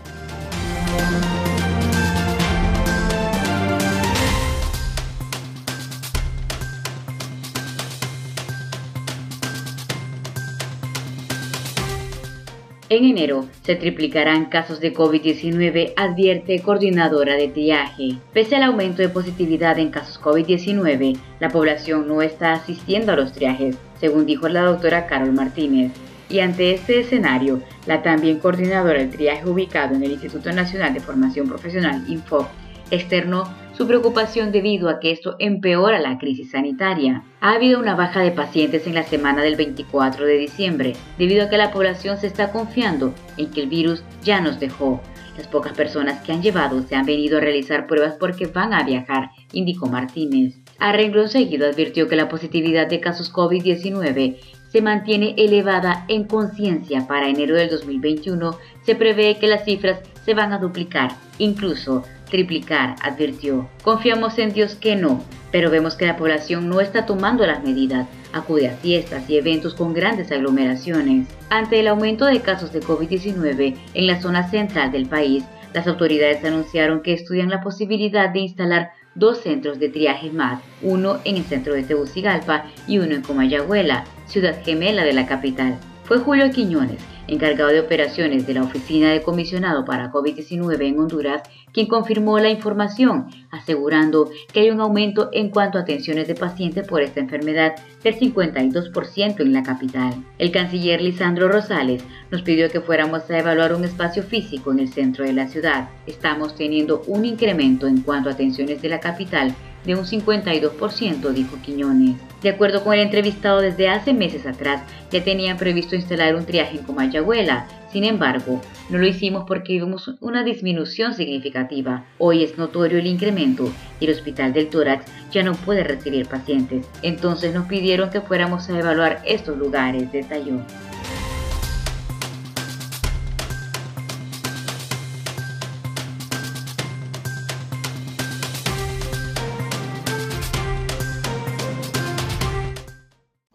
En 12.90 13.04
enero 13.04 13.46
se 13.64 13.76
triplicarán 13.76 14.46
casos 14.46 14.80
de 14.80 14.94
COVID-19, 14.94 15.92
advierte 15.98 16.62
coordinadora 16.62 17.36
de 17.36 17.50
triaje. 17.50 18.16
Pese 18.32 18.56
al 18.56 18.64
aumento 18.64 19.02
de 19.02 19.10
positividad 19.10 19.78
en 19.78 19.90
casos 19.90 20.22
COVID-19, 20.22 21.18
la 21.42 21.50
población 21.50 22.08
no 22.08 22.22
está 22.22 22.54
asistiendo 22.54 23.12
a 23.12 23.18
los 23.18 23.34
triajes, 23.34 23.78
según 24.00 24.26
dijo 24.26 24.48
la 24.48 24.62
doctora 24.62 25.06
Carol 25.06 25.34
Martínez. 25.34 25.92
Y 26.30 26.40
ante 26.40 26.72
este 26.72 27.02
escenario, 27.02 27.62
la 27.88 28.04
también 28.04 28.40
coordinadora 28.40 29.00
del 29.00 29.10
triaje 29.10 29.50
ubicado 29.50 29.94
en 29.94 30.04
el 30.04 30.12
Instituto 30.12 30.54
Nacional 30.54 30.94
de 30.94 31.02
Formación 31.02 31.50
Profesional, 31.50 32.06
INFO, 32.08 32.48
externó 32.90 33.54
su 33.78 33.86
preocupación 33.86 34.52
debido 34.52 34.90
a 34.90 35.00
que 35.00 35.12
esto 35.12 35.36
empeora 35.38 36.00
la 36.00 36.18
crisis 36.18 36.52
sanitaria. 36.52 37.24
Ha 37.42 37.54
habido 37.54 37.80
una 37.80 37.94
baja 37.96 38.22
de 38.22 38.32
pacientes 38.32 38.88
en 38.88 38.96
la 38.96 39.04
semana 39.04 39.44
del 39.44 39.56
24 39.56 40.26
de 40.26 40.38
diciembre, 40.40 40.96
debido 41.20 41.46
a 41.46 41.50
que 41.50 41.58
la 41.58 41.72
población 41.72 42.18
se 42.18 42.26
está 42.26 42.52
confiando 42.52 43.14
en 43.38 43.52
que 43.52 43.62
el 43.62 43.70
virus 43.70 44.04
ya 44.24 44.42
nos 44.42 44.60
dejó. 44.60 45.00
Las 45.38 45.48
pocas 45.48 45.74
personas 45.74 46.24
que 46.24 46.32
han 46.32 46.42
llevado 46.42 46.82
se 46.82 46.96
han 46.96 47.06
venido 47.06 47.38
a 47.38 47.42
realizar 47.42 47.86
pruebas 47.86 48.16
porque 48.20 48.48
van 48.48 48.74
a 48.74 48.82
viajar, 48.82 49.30
indicó 49.54 49.86
Martínez. 49.86 50.56
A 50.80 50.92
renglón 50.92 51.30
seguido 51.30 51.68
advirtió 51.68 52.08
que 52.08 52.16
la 52.16 52.30
positividad 52.30 52.88
de 52.88 53.00
casos 53.00 53.32
COVID-19 53.32 54.38
se 54.70 54.82
mantiene 54.82 55.36
elevada 55.38 56.06
en 56.08 56.24
conciencia 56.24 57.08
para 57.08 57.30
enero 57.30 57.56
del 57.56 57.70
2021, 57.70 58.58
se 58.82 58.96
prevé 58.96 59.38
que 59.38 59.48
las 59.48 59.66
cifras 59.66 60.00
se 60.26 60.34
van 60.34 60.52
a 60.52 60.58
duplicar, 60.58 61.12
incluso 61.38 62.04
triplicar, 62.30 62.96
advirtió. 63.02 63.70
Confiamos 63.84 64.38
en 64.40 64.54
Dios 64.54 64.76
que 64.76 64.96
no, 64.96 65.24
pero 65.52 65.70
vemos 65.72 65.96
que 65.96 66.06
la 66.06 66.18
población 66.18 66.70
no 66.70 66.82
está 66.82 67.06
tomando 67.06 67.46
las 67.46 67.64
medidas, 67.64 68.08
acude 68.34 68.68
a 68.68 68.76
fiestas 68.76 69.30
y 69.30 69.38
eventos 69.38 69.74
con 69.74 69.94
grandes 69.94 70.32
aglomeraciones. 70.32 71.28
Ante 71.50 71.80
el 71.80 71.88
aumento 71.88 72.26
de 72.26 72.42
casos 72.42 72.72
de 72.74 72.82
COVID-19 72.82 73.76
en 73.94 74.08
la 74.08 74.22
zona 74.22 74.50
central 74.50 74.92
del 74.92 75.08
país, 75.08 75.44
las 75.74 75.88
autoridades 75.88 76.44
anunciaron 76.44 77.02
que 77.02 77.14
estudian 77.14 77.50
la 77.50 77.62
posibilidad 77.62 78.30
de 78.30 78.40
instalar 78.40 78.92
dos 79.16 79.40
centros 79.40 79.80
de 79.80 79.90
triaje 79.90 80.30
más, 80.30 80.62
uno 80.82 81.18
en 81.24 81.38
el 81.38 81.44
centro 81.44 81.74
de 81.74 81.84
Tegucigalpa 81.84 82.66
y 82.88 83.00
uno 83.00 83.16
en 83.16 83.22
Comayagüela, 83.22 84.06
ciudad 84.26 84.64
gemela 84.64 85.04
de 85.04 85.14
la 85.14 85.26
capital. 85.26 85.78
Fue 86.04 86.20
Julio 86.20 86.50
Quiñones, 86.52 87.02
encargado 87.28 87.72
de 87.72 87.80
operaciones 87.80 88.48
de 88.48 88.54
la 88.54 88.64
Oficina 88.64 89.12
de 89.12 89.22
Comisionado 89.22 89.86
para 89.86 90.12
COVID-19 90.12 90.82
en 90.82 91.00
Honduras, 91.00 91.44
quien 91.72 91.88
confirmó 91.88 92.40
la 92.40 92.50
información, 92.50 93.28
asegurando 93.52 94.30
que 94.52 94.62
hay 94.62 94.70
un 94.70 94.82
aumento 94.82 95.30
en 95.34 95.50
cuanto 95.50 95.78
a 95.78 95.82
atenciones 95.82 96.28
de 96.28 96.36
pacientes 96.36 96.88
por 96.88 97.02
esta 97.02 97.20
enfermedad 97.20 97.76
del 98.04 98.18
52% 98.18 99.42
en 99.42 99.54
la 99.54 99.64
capital. 99.64 100.14
El 100.38 100.52
canciller 100.52 101.02
Lisandro 101.02 101.50
Rosales 101.50 102.04
nos 102.32 102.42
pidió 102.42 102.70
que 102.70 102.82
fuéramos 102.82 103.30
a 103.30 103.40
evaluar 103.40 103.74
un 103.74 103.84
espacio 103.84 104.24
físico 104.24 104.72
en 104.72 104.80
el 104.80 104.90
centro 104.90 105.26
de 105.26 105.34
la 105.34 105.48
ciudad. 105.48 105.90
Estamos 106.06 106.56
teniendo 106.56 107.04
un 107.08 107.26
incremento 107.26 107.88
en 107.88 108.02
cuanto 108.02 108.30
a 108.30 108.34
atenciones 108.34 108.82
de 108.82 108.90
la 108.90 109.00
capital 109.00 109.56
de 109.88 109.96
un 109.96 110.06
52%, 110.06 111.30
dijo 111.32 111.58
Quiñones. 111.64 112.18
De 112.44 112.50
acuerdo 112.50 112.84
con 112.84 112.94
el 112.94 113.00
entrevistado, 113.00 113.62
desde 113.62 113.90
hace 113.90 114.14
meses 114.14 114.46
atrás 114.46 114.84
ya 115.10 115.24
tenían 115.24 115.58
previsto 115.58 115.96
instalar 115.96 116.36
un 116.36 116.46
triaje 116.46 116.78
en 116.78 116.84
Comayagüela. 116.84 117.68
Sin 117.92 118.04
embargo, 118.04 118.62
no 118.90 118.98
lo 118.98 119.08
hicimos 119.08 119.46
porque 119.48 119.74
vimos 119.74 120.14
una 120.20 120.44
disminución 120.44 121.14
significativa. 121.14 122.06
Hoy 122.20 122.44
es 122.44 122.58
notorio 122.58 123.00
el 123.00 123.08
incremento 123.08 123.72
y 124.00 124.06
el 124.06 124.12
hospital 124.12 124.52
del 124.52 124.70
tórax 124.70 125.06
ya 125.32 125.42
no 125.42 125.54
puede 125.54 125.84
recibir 125.84 126.28
pacientes. 126.28 126.86
Entonces 127.02 127.54
nos 127.54 127.66
pidieron 127.68 128.10
que 128.10 128.22
fuéramos 128.22 128.70
a 128.70 128.78
evaluar 128.78 129.22
estos 129.26 129.58
lugares, 129.58 130.12
detalló. 130.12 130.60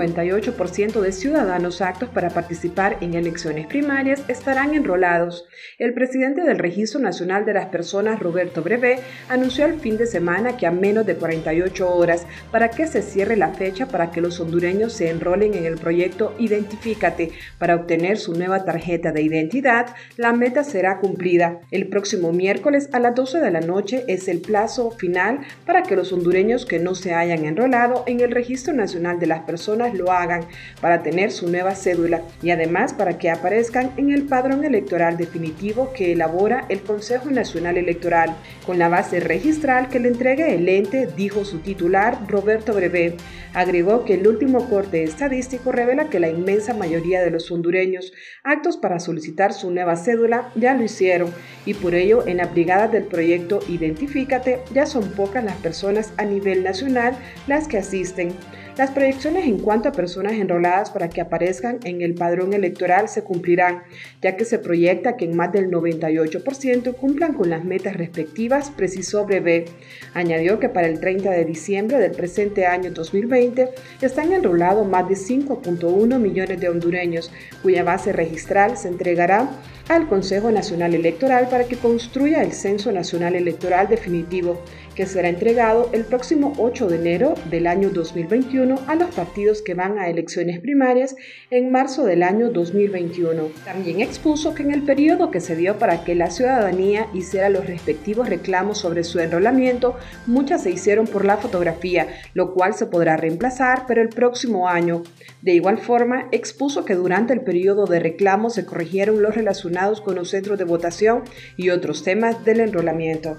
98% 0.00 1.00
de 1.00 1.12
ciudadanos 1.12 1.82
aptos 1.82 2.08
para 2.08 2.30
participar 2.30 2.96
en 3.00 3.14
elecciones 3.14 3.66
primarias 3.66 4.22
estarán 4.28 4.74
enrolados. 4.74 5.46
El 5.78 5.92
presidente 5.92 6.42
del 6.42 6.58
Registro 6.58 7.00
Nacional 7.00 7.44
de 7.44 7.54
las 7.54 7.66
Personas, 7.66 8.20
Roberto 8.20 8.62
Brevé, 8.62 9.00
anunció 9.28 9.66
el 9.66 9.78
fin 9.78 9.98
de 9.98 10.06
semana 10.06 10.56
que 10.56 10.66
a 10.66 10.70
menos 10.70 11.04
de 11.04 11.16
48 11.16 11.94
horas 11.94 12.26
para 12.50 12.70
que 12.70 12.86
se 12.86 13.02
cierre 13.02 13.36
la 13.36 13.50
fecha 13.50 13.86
para 13.86 14.10
que 14.10 14.20
los 14.20 14.40
hondureños 14.40 14.92
se 14.92 15.10
enrolen 15.10 15.54
en 15.54 15.64
el 15.64 15.76
proyecto 15.76 16.34
Identifícate 16.38 17.32
para 17.58 17.76
obtener 17.76 18.18
su 18.18 18.32
nueva 18.32 18.64
tarjeta 18.64 19.12
de 19.12 19.22
identidad, 19.22 19.94
la 20.16 20.32
meta 20.32 20.64
será 20.64 20.98
cumplida. 20.98 21.60
El 21.70 21.88
próximo 21.88 22.32
miércoles 22.32 22.88
a 22.92 22.98
las 22.98 23.14
12 23.14 23.40
de 23.40 23.50
la 23.50 23.60
noche 23.60 24.04
es 24.08 24.28
el 24.28 24.40
plazo 24.40 24.90
final 24.90 25.40
para 25.66 25.82
que 25.82 25.96
los 25.96 26.12
hondureños 26.12 26.66
que 26.66 26.78
no 26.78 26.94
se 26.94 27.14
hayan 27.14 27.44
enrolado 27.44 28.04
en 28.06 28.20
el 28.20 28.30
Registro 28.30 28.72
Nacional 28.72 29.18
de 29.18 29.26
las 29.26 29.40
Personas 29.40 29.89
lo 29.94 30.12
hagan 30.12 30.44
para 30.80 31.02
tener 31.02 31.30
su 31.30 31.48
nueva 31.48 31.74
cédula 31.74 32.22
y 32.42 32.50
además 32.50 32.92
para 32.92 33.18
que 33.18 33.30
aparezcan 33.30 33.92
en 33.96 34.10
el 34.12 34.24
padrón 34.24 34.64
electoral 34.64 35.16
definitivo 35.16 35.92
que 35.92 36.12
elabora 36.12 36.66
el 36.68 36.80
Consejo 36.80 37.30
Nacional 37.30 37.76
Electoral 37.76 38.36
con 38.66 38.78
la 38.78 38.88
base 38.88 39.20
registral 39.20 39.88
que 39.88 40.00
le 40.00 40.08
entregue 40.08 40.54
el 40.54 40.68
ente, 40.68 41.06
dijo 41.06 41.44
su 41.44 41.58
titular 41.58 42.18
Roberto 42.28 42.74
Brevé. 42.74 43.16
Agregó 43.52 44.04
que 44.04 44.14
el 44.14 44.26
último 44.28 44.68
corte 44.68 45.02
estadístico 45.02 45.72
revela 45.72 46.08
que 46.08 46.20
la 46.20 46.28
inmensa 46.28 46.72
mayoría 46.72 47.20
de 47.20 47.30
los 47.30 47.50
hondureños 47.50 48.12
actos 48.44 48.76
para 48.76 49.00
solicitar 49.00 49.52
su 49.52 49.70
nueva 49.70 49.96
cédula 49.96 50.52
ya 50.54 50.74
lo 50.74 50.84
hicieron 50.84 51.32
y 51.66 51.74
por 51.74 51.94
ello 51.94 52.26
en 52.26 52.36
la 52.36 52.46
brigada 52.46 52.88
del 52.88 53.04
proyecto 53.04 53.60
Identifícate 53.68 54.60
ya 54.72 54.86
son 54.86 55.10
pocas 55.12 55.44
las 55.44 55.56
personas 55.56 56.12
a 56.16 56.24
nivel 56.24 56.62
nacional 56.62 57.16
las 57.46 57.68
que 57.68 57.78
asisten. 57.78 58.32
Las 58.80 58.92
proyecciones 58.92 59.44
en 59.46 59.58
cuanto 59.58 59.90
a 59.90 59.92
personas 59.92 60.32
enroladas 60.32 60.90
para 60.90 61.10
que 61.10 61.20
aparezcan 61.20 61.80
en 61.84 62.00
el 62.00 62.14
padrón 62.14 62.54
electoral 62.54 63.10
se 63.10 63.22
cumplirán, 63.22 63.82
ya 64.22 64.36
que 64.36 64.46
se 64.46 64.58
proyecta 64.58 65.18
que 65.18 65.26
en 65.26 65.36
más 65.36 65.52
del 65.52 65.70
98% 65.70 66.96
cumplan 66.96 67.34
con 67.34 67.50
las 67.50 67.62
metas 67.62 67.94
respectivas, 67.94 68.70
precisó 68.70 69.26
Breve. 69.26 69.66
Añadió 70.14 70.58
que 70.58 70.70
para 70.70 70.86
el 70.86 70.98
30 70.98 71.30
de 71.30 71.44
diciembre 71.44 71.98
del 71.98 72.12
presente 72.12 72.64
año 72.64 72.90
2020 72.90 73.68
están 74.00 74.32
enrolados 74.32 74.88
más 74.88 75.06
de 75.06 75.14
5.1 75.14 76.18
millones 76.18 76.58
de 76.58 76.68
hondureños, 76.70 77.30
cuya 77.62 77.84
base 77.84 78.14
registral 78.14 78.78
se 78.78 78.88
entregará 78.88 79.50
al 79.90 80.06
Consejo 80.06 80.50
Nacional 80.52 80.94
Electoral 80.94 81.48
para 81.50 81.64
que 81.64 81.76
construya 81.76 82.42
el 82.42 82.52
Censo 82.52 82.92
Nacional 82.92 83.34
Electoral 83.34 83.88
definitivo, 83.88 84.62
que 85.00 85.06
será 85.06 85.30
entregado 85.30 85.88
el 85.94 86.04
próximo 86.04 86.52
8 86.58 86.88
de 86.88 86.96
enero 86.96 87.32
del 87.48 87.66
año 87.66 87.88
2021 87.88 88.80
a 88.86 88.96
los 88.96 89.08
partidos 89.14 89.62
que 89.62 89.72
van 89.72 89.98
a 89.98 90.10
elecciones 90.10 90.60
primarias 90.60 91.16
en 91.50 91.72
marzo 91.72 92.04
del 92.04 92.22
año 92.22 92.50
2021. 92.50 93.44
También 93.64 94.02
expuso 94.02 94.52
que 94.52 94.62
en 94.62 94.72
el 94.72 94.82
periodo 94.82 95.30
que 95.30 95.40
se 95.40 95.56
dio 95.56 95.78
para 95.78 96.04
que 96.04 96.14
la 96.14 96.30
ciudadanía 96.30 97.06
hiciera 97.14 97.48
los 97.48 97.64
respectivos 97.66 98.28
reclamos 98.28 98.76
sobre 98.76 99.02
su 99.02 99.20
enrolamiento, 99.20 99.96
muchas 100.26 100.64
se 100.64 100.70
hicieron 100.70 101.06
por 101.06 101.24
la 101.24 101.38
fotografía, 101.38 102.06
lo 102.34 102.52
cual 102.52 102.74
se 102.74 102.84
podrá 102.84 103.16
reemplazar, 103.16 103.84
pero 103.88 104.02
el 104.02 104.10
próximo 104.10 104.68
año. 104.68 105.02
De 105.40 105.54
igual 105.54 105.78
forma, 105.78 106.28
expuso 106.30 106.84
que 106.84 106.94
durante 106.94 107.32
el 107.32 107.40
periodo 107.40 107.86
de 107.86 108.00
reclamos 108.00 108.52
se 108.52 108.66
corrigieron 108.66 109.22
los 109.22 109.34
relacionados 109.34 110.02
con 110.02 110.16
los 110.16 110.28
centros 110.28 110.58
de 110.58 110.64
votación 110.64 111.22
y 111.56 111.70
otros 111.70 112.02
temas 112.04 112.44
del 112.44 112.60
enrolamiento. 112.60 113.38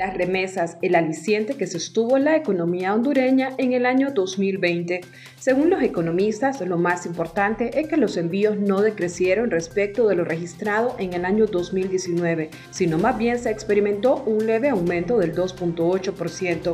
Las 0.07 0.17
remesas, 0.17 0.77
el 0.81 0.95
aliciente 0.95 1.55
que 1.55 1.67
sostuvo 1.67 2.17
la 2.17 2.37
economía 2.37 2.93
hondureña 2.93 3.49
en 3.57 3.73
el 3.73 3.85
año 3.85 4.11
2020. 4.11 5.01
Según 5.37 5.69
los 5.69 5.83
economistas, 5.83 6.61
lo 6.61 6.77
más 6.77 7.05
importante 7.05 7.77
es 7.77 7.89
que 7.89 7.97
los 7.97 8.15
envíos 8.15 8.57
no 8.57 8.81
decrecieron 8.81 9.51
respecto 9.51 10.07
de 10.07 10.15
lo 10.15 10.23
registrado 10.23 10.95
en 10.97 11.11
el 11.11 11.25
año 11.25 11.45
2019, 11.47 12.49
sino 12.71 12.97
más 12.97 13.17
bien 13.17 13.37
se 13.37 13.51
experimentó 13.51 14.23
un 14.25 14.45
leve 14.45 14.69
aumento 14.69 15.17
del 15.17 15.35
2.8%. 15.35 16.73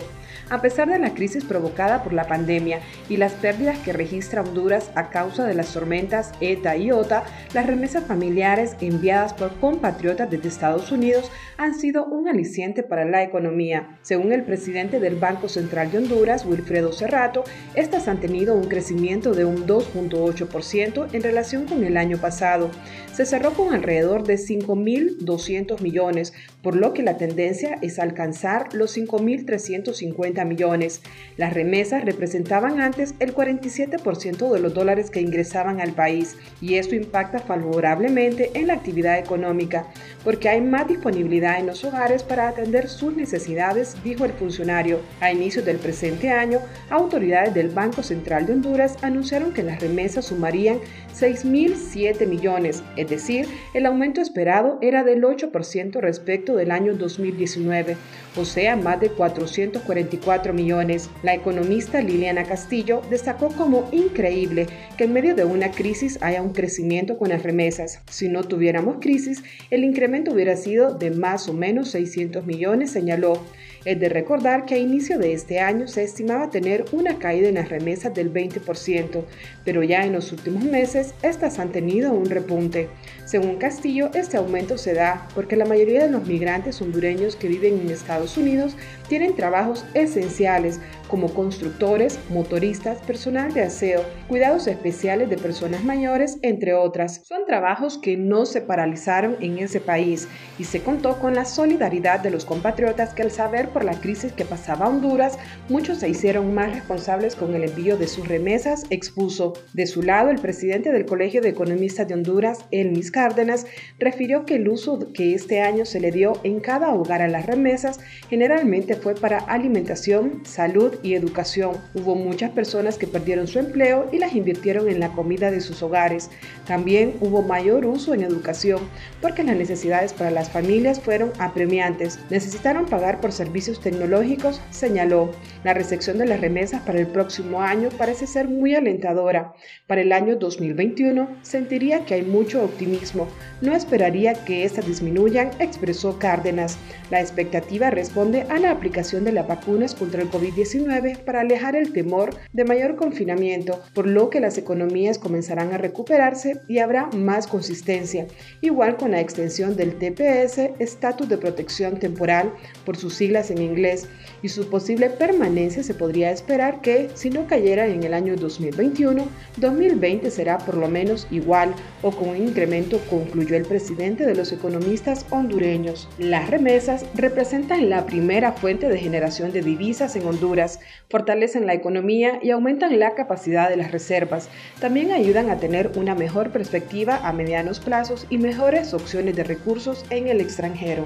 A 0.50 0.62
pesar 0.62 0.90
de 0.90 1.00
la 1.00 1.14
crisis 1.14 1.46
provocada 1.46 2.04
por 2.04 2.14
la 2.14 2.28
pandemia 2.28 2.80
y 3.10 3.18
las 3.18 3.34
pérdidas 3.34 3.80
que 3.80 3.94
registra 3.94 4.42
Honduras 4.42 4.92
a 4.96 5.10
causa 5.10 5.46
de 5.46 5.54
las 5.54 5.74
tormentas 5.74 6.32
ETA 6.42 6.78
y 6.78 6.92
OTA, 6.92 7.24
las 7.54 7.66
remesas 7.66 8.06
familiares 8.06 8.76
enviadas 8.82 9.34
por 9.34 9.56
compatriotas 9.60 10.30
desde 10.30 10.48
Estados 10.48 10.92
Unidos 10.92 11.32
han 11.58 11.76
sido 11.76 12.06
un 12.06 12.28
aliciente 12.28 12.84
para 12.84 13.06
la 13.06 13.24
economía. 13.24 13.98
Según 14.02 14.34
el 14.34 14.44
presidente 14.44 15.00
del 15.00 15.16
Banco 15.16 15.50
Central 15.50 15.92
de 15.92 16.00
Honduras, 16.00 16.46
Wilfredo 16.46 16.92
Cerrato, 16.92 17.44
estas 17.76 18.08
han 18.08 18.20
tenido 18.20 18.56
un 18.56 18.68
crecimiento 18.68 19.34
de 19.34 19.46
un 19.46 19.66
2.8% 19.66 21.14
en 21.14 21.24
relación 21.24 21.66
con 21.66 21.84
el 21.84 21.98
año 21.98 22.18
pasado. 22.18 22.70
Se 23.14 23.28
cerró 23.28 23.54
con 23.54 23.76
alrededor 23.76 24.24
de 24.24 24.36
5.200 24.36 25.82
millones, 25.82 26.34
por 26.64 26.76
lo 26.76 26.96
que 26.96 27.04
la 27.04 27.18
tendencia 27.18 27.78
es 27.84 28.00
alcanzar 28.00 28.74
los 28.74 28.98
5.350 28.98 30.44
millones. 30.48 31.04
Las 31.38 31.54
remesas 31.54 32.06
representaban 32.06 32.82
antes 32.82 33.14
el 33.20 33.36
47% 33.36 34.52
de 34.52 34.60
los 34.60 34.74
dólares 34.74 35.12
que 35.12 35.22
ingresaban 35.22 35.80
al 35.80 35.92
país 35.92 36.38
y 36.60 36.76
esto 36.76 36.96
impacta 36.96 37.38
favorablemente 37.38 38.50
en 38.56 38.66
la 38.66 38.74
actividad 38.74 39.20
económica 39.20 39.86
porque 40.24 40.50
hay 40.50 40.62
más 40.62 40.88
disponibilidad 40.88 41.60
en 41.60 41.68
los 41.68 41.84
hogares 41.84 42.24
para 42.24 42.48
atender 42.48 42.90
sus 42.90 43.16
necesidades, 43.16 43.96
dijo 44.04 44.26
el 44.26 44.34
funcionario. 44.34 45.02
A 45.20 45.32
inicios 45.32 45.66
del 45.66 45.78
presente 45.78 46.32
año, 46.32 46.60
autoridades 46.90 47.54
del 47.54 47.70
Banco 47.70 48.02
Central 48.02 48.48
de 48.48 48.54
Honduras 48.54 48.98
anunciaron 49.04 49.54
que 49.54 49.62
las 49.62 49.80
remesas 49.82 50.26
sumarían 50.26 50.80
6.007 51.16 52.26
millones, 52.28 52.84
es 53.04 53.10
decir, 53.10 53.48
el 53.74 53.86
aumento 53.86 54.22
esperado 54.22 54.80
era 54.82 55.04
del 55.04 55.24
8% 55.24 56.00
respecto 56.00 56.56
del 56.56 56.72
año 56.72 56.96
2019, 56.96 57.96
o 58.36 58.46
sea, 58.46 58.76
más 58.76 59.00
de 59.00 59.10
444 59.10 60.54
millones. 60.54 61.10
La 61.22 61.34
economista 61.34 62.02
Liliana 62.02 62.44
Castillo 62.44 63.02
destacó 63.10 63.50
como 63.50 63.88
increíble 63.92 64.68
que 64.98 65.04
en 65.06 65.14
medio 65.14 65.36
de 65.36 65.46
una 65.46 65.72
crisis 65.72 66.18
haya 66.22 66.42
un 66.42 66.54
crecimiento 66.54 67.18
con 67.18 67.30
las 67.30 67.44
remesas. 67.44 68.02
Si 68.10 68.28
no 68.28 68.44
tuviéramos 68.44 68.98
crisis, 69.00 69.44
el 69.70 69.84
incremento 69.84 70.32
hubiera 70.34 70.56
sido 70.56 70.94
de 70.94 71.12
más 71.12 71.48
o 71.48 71.54
menos 71.54 71.92
600 71.92 72.46
millones, 72.46 72.92
señaló. 72.92 73.40
Es 73.86 74.00
de 74.00 74.08
recordar 74.08 74.66
que 74.66 74.76
a 74.76 74.78
inicio 74.78 75.20
de 75.20 75.34
este 75.34 75.60
año 75.60 75.90
se 75.90 76.04
estimaba 76.04 76.50
tener 76.50 76.86
una 76.94 77.20
caída 77.20 77.50
en 77.50 77.56
las 77.56 77.68
remesas 77.68 78.14
del 78.14 78.34
20%, 78.34 79.24
pero 79.66 79.84
ya 79.84 80.06
en 80.06 80.14
los 80.14 80.32
últimos 80.32 80.64
meses 80.64 81.14
estas 81.22 81.60
han 81.60 81.74
tenido 81.74 82.14
un 82.14 82.30
repunte. 82.30 82.88
Según 83.26 83.58
Castillo, 83.58 84.10
este 84.14 84.38
aumento 84.38 84.78
se 84.78 84.94
da 84.94 85.28
porque 85.36 85.58
la 85.58 85.66
mayoría 85.66 86.06
de 86.06 86.12
los 86.12 86.26
migrantes 86.26 86.82
hondureños 86.82 87.36
que 87.36 87.50
viven 87.50 87.82
en 87.82 87.90
Estados 87.90 88.38
Unidos 88.38 88.78
tienen 89.14 89.36
trabajos 89.36 89.86
esenciales 89.94 90.80
como 91.08 91.32
constructores, 91.32 92.18
motoristas, 92.32 92.98
personal 93.04 93.54
de 93.54 93.62
aseo, 93.62 94.04
cuidados 94.28 94.66
especiales 94.66 95.30
de 95.30 95.38
personas 95.38 95.84
mayores, 95.84 96.40
entre 96.42 96.74
otras. 96.74 97.22
Son 97.24 97.46
trabajos 97.46 98.00
que 98.00 98.18
no 98.18 98.48
se 98.48 98.62
paralizaron 98.62 99.36
en 99.42 99.60
ese 99.60 99.80
país 99.80 100.28
y 100.58 100.64
se 100.64 100.82
contó 100.82 101.20
con 101.20 101.36
la 101.36 101.46
solidaridad 101.46 102.22
de 102.22 102.32
los 102.32 102.46
compatriotas 102.46 103.14
que 103.14 103.22
al 103.22 103.30
saber 103.30 103.70
por 103.70 103.84
la 103.84 104.00
crisis 104.02 104.32
que 104.32 104.46
pasaba 104.46 104.90
Honduras, 104.90 105.38
muchos 105.70 106.00
se 106.00 106.10
hicieron 106.10 106.52
más 106.56 106.74
responsables 106.74 107.36
con 107.36 107.54
el 107.54 107.66
envío 107.66 107.98
de 107.98 108.08
sus 108.08 108.28
remesas, 108.28 108.86
expuso. 108.90 109.54
De 109.74 109.86
su 109.86 110.02
lado, 110.02 110.32
el 110.32 110.40
presidente 110.40 110.92
del 110.92 111.06
Colegio 111.06 111.42
de 111.42 111.50
Economistas 111.50 112.08
de 112.08 112.16
Honduras, 112.16 112.66
Elmis 112.72 113.12
Cárdenas, 113.12 113.68
refirió 114.00 114.46
que 114.46 114.56
el 114.56 114.68
uso 114.68 114.98
que 115.14 115.36
este 115.36 115.62
año 115.62 115.86
se 115.86 116.00
le 116.00 116.10
dio 116.10 116.40
en 116.44 116.60
cada 116.60 116.96
hogar 116.96 117.22
a 117.22 117.28
las 117.28 117.46
remesas 117.46 118.00
generalmente 118.32 118.96
fue 119.04 119.16
para 119.16 119.40
alimentación, 119.40 120.44
salud 120.46 120.96
y 121.04 121.14
educación. 121.14 121.76
Hubo 121.94 122.16
muchas 122.16 122.52
personas 122.52 122.98
que 122.98 123.06
perdieron 123.06 123.48
su 123.48 123.60
empleo 123.60 124.08
y 124.14 124.18
las 124.18 124.34
invirtieron 124.34 124.88
en 124.88 125.02
la 125.02 125.10
comida 125.10 125.52
de 125.52 125.60
sus 125.60 125.84
hogares. 125.84 126.30
También 126.66 127.16
hubo 127.20 127.42
mayor 127.42 127.86
uso 127.86 128.14
en 128.14 128.24
educación 128.24 128.80
porque 129.22 129.44
las 129.44 129.58
necesidades 129.58 130.14
para 130.14 130.32
las 130.32 130.50
familias 130.50 131.02
fueron 131.02 131.34
apremiantes. 131.38 132.18
Necesitaron 132.30 132.86
pagar 132.86 133.20
por 133.20 133.34
servicios 133.34 133.82
tecnológicos, 133.82 134.62
señaló. 134.72 135.32
La 135.66 135.74
recepción 135.74 136.18
de 136.18 136.26
las 136.26 136.40
remesas 136.40 136.82
para 136.84 137.00
el 137.00 137.08
próximo 137.08 137.62
año 137.62 137.90
parece 137.98 138.26
ser 138.26 138.48
muy 138.48 138.74
alentadora. 138.74 139.54
Para 139.86 140.00
el 140.00 140.14
año 140.14 140.38
2021 140.38 141.28
sentiría 141.42 142.06
que 142.06 142.14
hay 142.14 142.22
mucho 142.22 142.64
optimismo. 142.64 143.28
No 143.60 143.76
esperaría 143.76 144.46
que 144.46 144.64
estas 144.64 144.88
disminuyan, 144.88 145.52
expresó 145.60 146.18
Cárdenas. 146.20 146.78
La 147.12 147.20
expectativa 147.20 147.90
responde 147.90 148.44
a 148.44 148.60
la 148.60 148.72
aplicación 148.84 149.24
de 149.24 149.32
las 149.32 149.48
vacunas 149.48 149.96
contra 149.96 150.22
el 150.22 150.30
COVID-19 150.30 151.20
para 151.20 151.40
alejar 151.40 151.78
el 151.78 151.94
temor 151.94 152.36
de 152.52 152.66
mayor 152.66 152.98
confinamiento, 152.98 153.80
por 153.94 154.06
lo 154.06 154.30
que 154.30 154.42
las 154.42 154.58
economías 154.58 155.18
comenzarán 155.18 155.72
a 155.72 155.78
recuperarse 155.78 156.60
y 156.68 156.80
habrá 156.80 157.08
más 157.16 157.48
consistencia, 157.48 158.28
igual 158.60 158.98
con 158.98 159.12
la 159.12 159.22
extensión 159.22 159.78
del 159.78 159.96
TPS, 159.96 160.72
Estatus 160.80 161.30
de 161.30 161.38
Protección 161.38 161.98
Temporal, 161.98 162.52
por 162.86 162.98
sus 162.98 163.14
siglas 163.14 163.52
en 163.52 163.62
inglés, 163.62 164.10
y 164.42 164.50
su 164.50 164.70
posible 164.70 165.10
permanencia 165.10 165.82
se 165.82 165.94
podría 165.94 166.32
esperar 166.32 166.82
que, 166.82 167.10
si 167.14 167.30
no 167.30 167.48
cayera 167.48 167.88
en 167.88 168.04
el 168.04 168.14
año 168.14 168.36
2021, 168.36 169.26
2020 169.56 170.30
será 170.30 170.58
por 170.58 170.76
lo 170.76 170.90
menos 170.90 171.26
igual 171.32 171.74
o 172.02 172.12
con 172.12 172.28
un 172.30 172.38
incremento, 172.38 173.00
concluyó 173.10 173.56
el 173.56 173.64
presidente 173.64 174.26
de 174.26 174.36
los 174.36 174.52
economistas 174.52 175.26
hondureños. 175.30 176.10
Las 176.18 176.50
remesas 176.50 177.06
representan 177.16 177.90
la 177.90 178.06
primera 178.06 178.52
fuente 178.52 178.73
de 178.80 178.98
generación 178.98 179.52
de 179.52 179.62
divisas 179.62 180.16
en 180.16 180.26
Honduras, 180.26 180.80
fortalecen 181.10 181.66
la 181.66 181.74
economía 181.74 182.40
y 182.42 182.52
aumentan 182.52 183.00
la 183.00 183.14
capacidad 183.14 183.70
de 183.70 183.78
las 183.78 183.92
reservas. 183.92 184.50
También 184.80 185.12
ayudan 185.12 185.50
a 185.50 185.58
tener 185.58 185.92
una 185.96 186.16
mejor 186.16 186.50
perspectiva 186.50 187.18
a 187.24 187.32
medianos 187.34 187.80
plazos 187.80 188.26
y 188.30 188.38
mejores 188.38 188.94
opciones 188.94 189.36
de 189.36 189.44
recursos 189.44 190.06
en 190.10 190.28
el 190.28 190.42
extranjero. 190.42 191.06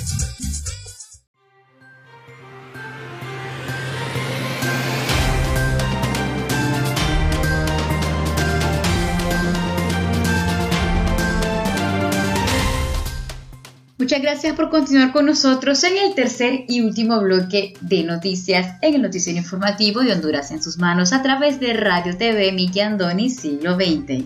gracias 14.31 14.55
por 14.55 14.69
continuar 14.69 15.11
con 15.11 15.25
nosotros 15.25 15.83
en 15.83 15.97
el 15.97 16.15
tercer 16.15 16.63
y 16.69 16.79
último 16.79 17.19
bloque 17.19 17.73
de 17.81 18.03
noticias 18.03 18.77
en 18.81 18.93
el 18.95 19.01
noticiero 19.01 19.37
informativo 19.37 19.99
de 19.99 20.13
Honduras 20.13 20.51
en 20.51 20.63
sus 20.63 20.77
manos 20.77 21.11
a 21.11 21.21
través 21.21 21.59
de 21.59 21.73
Radio 21.73 22.15
TV 22.15 22.53
Miki 22.53 22.79
Andoni 22.79 23.29
Siglo 23.29 23.75
XX. 23.75 24.23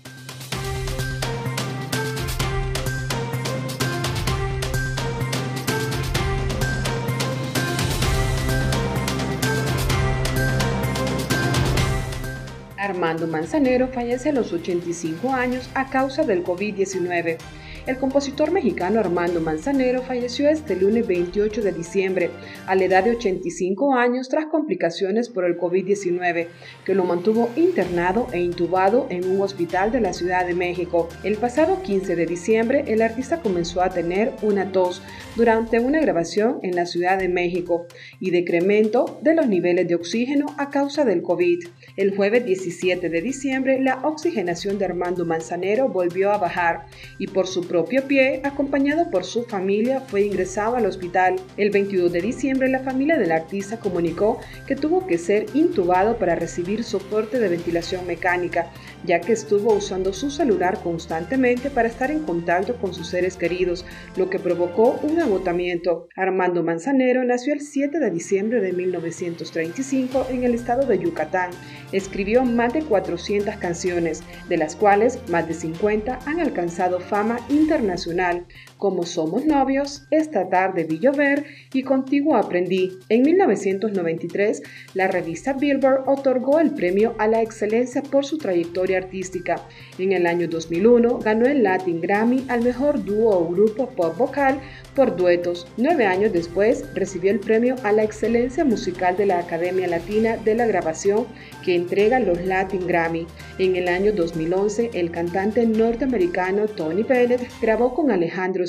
Armando 13.05 13.27
Manzanero 13.27 13.87
fallece 13.89 14.29
a 14.29 14.33
los 14.33 14.51
85 14.51 15.31
años 15.31 15.69
a 15.75 15.91
causa 15.91 16.23
del 16.23 16.43
COVID-19. 16.43 17.37
El 17.85 17.97
compositor 17.97 18.49
mexicano 18.49 18.99
Armando 18.99 19.39
Manzanero 19.41 20.01
falleció 20.01 20.49
este 20.49 20.75
lunes 20.75 21.05
28 21.05 21.61
de 21.61 21.71
diciembre 21.71 22.31
a 22.65 22.73
la 22.73 22.85
edad 22.85 23.03
de 23.03 23.11
85 23.11 23.93
años 23.93 24.27
tras 24.27 24.47
complicaciones 24.47 25.29
por 25.29 25.45
el 25.45 25.55
COVID-19, 25.55 26.47
que 26.83 26.95
lo 26.95 27.03
mantuvo 27.03 27.51
internado 27.55 28.25
e 28.31 28.39
intubado 28.39 29.05
en 29.11 29.29
un 29.29 29.39
hospital 29.41 29.91
de 29.91 30.01
la 30.01 30.13
Ciudad 30.13 30.47
de 30.47 30.55
México. 30.55 31.09
El 31.23 31.35
pasado 31.35 31.83
15 31.83 32.15
de 32.15 32.25
diciembre, 32.25 32.85
el 32.87 33.03
artista 33.03 33.39
comenzó 33.41 33.83
a 33.83 33.91
tener 33.91 34.33
una 34.41 34.71
tos 34.71 35.03
durante 35.35 35.79
una 35.79 36.01
grabación 36.01 36.57
en 36.63 36.75
la 36.75 36.87
Ciudad 36.87 37.19
de 37.19 37.29
México 37.29 37.85
y 38.19 38.31
decremento 38.31 39.19
de 39.21 39.35
los 39.35 39.47
niveles 39.47 39.87
de 39.87 39.93
oxígeno 39.93 40.47
a 40.57 40.71
causa 40.71 41.05
del 41.05 41.21
COVID. 41.21 41.59
El 41.97 42.13
jueves 42.13 42.45
17 42.45 43.07
de 43.07 43.21
diciembre, 43.21 43.79
la 43.79 43.99
oxigenación 44.03 44.77
de 44.77 44.83
Armando 44.83 45.23
Manzanero 45.23 45.87
volvió 45.87 46.33
a 46.33 46.37
bajar 46.37 46.87
y 47.17 47.27
por 47.27 47.47
su 47.47 47.65
propio 47.65 48.05
pie, 48.05 48.41
acompañado 48.43 49.09
por 49.09 49.23
su 49.23 49.43
familia, 49.43 50.01
fue 50.01 50.23
ingresado 50.23 50.75
al 50.75 50.87
hospital. 50.87 51.37
El 51.55 51.69
22 51.69 52.11
de 52.11 52.19
diciembre, 52.19 52.67
la 52.67 52.81
familia 52.81 53.17
del 53.17 53.31
artista 53.31 53.79
comunicó 53.79 54.41
que 54.67 54.75
tuvo 54.75 55.07
que 55.07 55.17
ser 55.17 55.45
intubado 55.53 56.17
para 56.17 56.35
recibir 56.35 56.83
soporte 56.83 57.39
de 57.39 57.47
ventilación 57.47 58.05
mecánica, 58.05 58.73
ya 59.05 59.21
que 59.21 59.33
estuvo 59.33 59.73
usando 59.73 60.13
su 60.13 60.29
celular 60.29 60.79
constantemente 60.81 61.69
para 61.69 61.87
estar 61.87 62.11
en 62.11 62.23
contacto 62.23 62.75
con 62.77 62.93
sus 62.93 63.07
seres 63.07 63.37
queridos, 63.37 63.85
lo 64.15 64.29
que 64.29 64.39
provocó 64.39 64.99
un 65.03 65.19
agotamiento. 65.19 66.07
Armando 66.15 66.63
Manzanero 66.63 67.23
nació 67.23 67.53
el 67.53 67.61
7 67.61 67.99
de 67.99 68.11
diciembre 68.11 68.61
de 68.61 68.73
1935 68.73 70.27
en 70.29 70.43
el 70.43 70.55
estado 70.55 70.85
de 70.85 70.99
Yucatán. 70.99 71.51
Escribió 71.91 72.43
más 72.43 72.73
de 72.73 72.81
400 72.83 73.55
canciones, 73.57 74.23
de 74.49 74.57
las 74.57 74.75
cuales 74.75 75.19
más 75.29 75.47
de 75.47 75.53
50 75.53 76.19
han 76.25 76.39
alcanzado 76.39 76.99
fama 76.99 77.37
internacional, 77.49 78.45
como 78.77 79.05
Somos 79.05 79.45
Novios, 79.45 80.05
Esta 80.11 80.49
tarde 80.49 80.83
vi 80.83 80.99
llover 80.99 81.45
y 81.73 81.83
Contigo 81.83 82.35
aprendí. 82.35 82.97
En 83.09 83.23
1993, 83.23 84.61
la 84.93 85.07
revista 85.07 85.53
Billboard 85.53 86.07
otorgó 86.07 86.59
el 86.59 86.71
premio 86.71 87.15
a 87.17 87.27
la 87.27 87.41
excelencia 87.41 88.03
por 88.03 88.25
su 88.25 88.37
trayectoria 88.37 88.97
artística. 88.97 89.61
En 89.97 90.11
el 90.11 90.25
año 90.25 90.47
2001, 90.47 91.19
ganó 91.19 91.45
el 91.45 91.63
Latin 91.63 92.01
Grammy 92.01 92.45
al 92.49 92.63
mejor 92.63 93.03
dúo 93.03 93.37
o 93.37 93.49
grupo 93.49 93.89
pop 93.89 94.17
vocal 94.17 94.59
por 94.95 95.15
duetos. 95.15 95.67
Nueve 95.77 96.05
años 96.05 96.33
después, 96.33 96.85
recibió 96.93 97.31
el 97.31 97.39
premio 97.39 97.75
a 97.83 97.91
la 97.91 98.03
excelencia 98.03 98.65
musical 98.65 99.15
de 99.17 99.25
la 99.25 99.39
Academia 99.39 99.87
Latina 99.87 100.37
de 100.37 100.55
la 100.55 100.65
Grabación 100.65 101.25
que 101.63 101.75
entrega 101.75 102.19
los 102.19 102.45
Latin 102.45 102.85
Grammy. 102.87 103.27
En 103.57 103.75
el 103.75 103.87
año 103.87 104.11
2011, 104.13 104.91
el 104.93 105.11
cantante 105.11 105.65
norteamericano 105.65 106.67
Tony 106.67 107.03
Bennett 107.03 107.49
grabó 107.61 107.93
con 107.93 108.11
Alejandro 108.11 108.65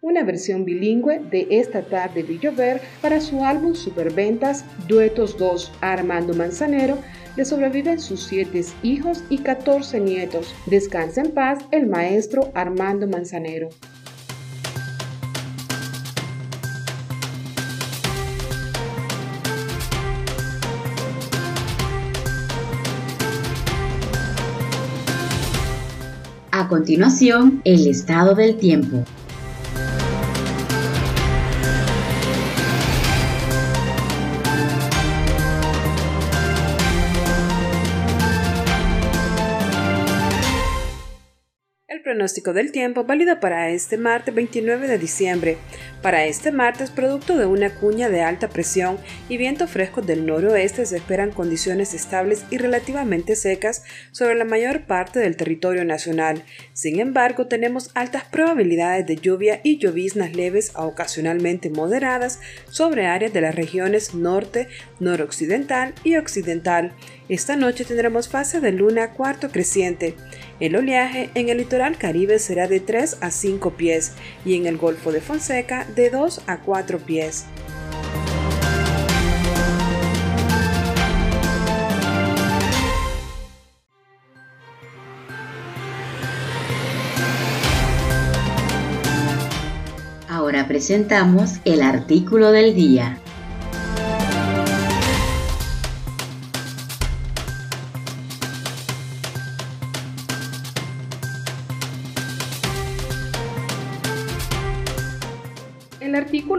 Una 0.00 0.24
versión 0.24 0.64
bilingüe 0.64 1.20
de 1.30 1.46
Esta 1.50 1.82
tarde 1.82 2.24
de 2.24 2.38
llover 2.38 2.80
para 3.00 3.20
su 3.20 3.44
álbum 3.44 3.74
Superventas 3.74 4.64
Duetos 4.88 5.38
2. 5.38 5.72
Armando 5.80 6.34
Manzanero 6.34 6.98
le 7.36 7.44
sobreviven 7.44 8.00
sus 8.00 8.24
siete 8.24 8.64
hijos 8.82 9.22
y 9.30 9.38
14 9.38 10.00
nietos. 10.00 10.52
Descansa 10.66 11.20
en 11.20 11.30
paz 11.30 11.60
el 11.70 11.86
maestro 11.86 12.50
Armando 12.54 13.06
Manzanero. 13.06 13.68
A 26.50 26.66
continuación, 26.66 27.62
el 27.64 27.86
estado 27.86 28.34
del 28.34 28.56
tiempo. 28.56 29.04
Pronóstico 42.08 42.54
del 42.54 42.72
tiempo 42.72 43.04
válido 43.04 43.38
para 43.38 43.68
este 43.68 43.98
martes 43.98 44.34
29 44.34 44.88
de 44.88 44.96
diciembre. 44.96 45.58
Para 46.00 46.24
este 46.24 46.52
martes, 46.52 46.90
producto 46.90 47.36
de 47.36 47.44
una 47.44 47.74
cuña 47.74 48.08
de 48.08 48.22
alta 48.22 48.48
presión 48.48 48.96
y 49.28 49.36
viento 49.36 49.68
fresco 49.68 50.00
del 50.00 50.24
noroeste, 50.24 50.86
se 50.86 50.96
esperan 50.96 51.32
condiciones 51.32 51.92
estables 51.92 52.46
y 52.48 52.56
relativamente 52.56 53.36
secas 53.36 53.82
sobre 54.10 54.36
la 54.36 54.46
mayor 54.46 54.86
parte 54.86 55.20
del 55.20 55.36
territorio 55.36 55.84
nacional. 55.84 56.44
Sin 56.72 56.98
embargo, 56.98 57.46
tenemos 57.46 57.90
altas 57.94 58.24
probabilidades 58.24 59.06
de 59.06 59.16
lluvia 59.16 59.60
y 59.62 59.76
lloviznas 59.76 60.34
leves 60.34 60.70
a 60.76 60.86
ocasionalmente 60.86 61.68
moderadas 61.68 62.40
sobre 62.70 63.04
áreas 63.04 63.34
de 63.34 63.42
las 63.42 63.54
regiones 63.54 64.14
norte, 64.14 64.68
noroccidental 64.98 65.92
y 66.04 66.16
occidental. 66.16 66.94
Esta 67.28 67.56
noche 67.56 67.84
tendremos 67.84 68.26
fase 68.26 68.58
de 68.58 68.72
luna 68.72 69.10
cuarto 69.10 69.50
creciente. 69.50 70.16
El 70.60 70.76
oleaje 70.76 71.28
en 71.34 71.50
el 71.50 71.58
litoral 71.58 71.98
caribe 71.98 72.38
será 72.38 72.68
de 72.68 72.80
3 72.80 73.18
a 73.20 73.30
5 73.30 73.72
pies 73.72 74.12
y 74.46 74.54
en 74.54 74.64
el 74.64 74.78
Golfo 74.78 75.12
de 75.12 75.20
Fonseca 75.20 75.84
de 75.94 76.08
2 76.08 76.44
a 76.46 76.60
4 76.60 76.98
pies. 77.00 77.44
Ahora 90.30 90.66
presentamos 90.66 91.56
el 91.66 91.82
artículo 91.82 92.52
del 92.52 92.74
día. 92.74 93.18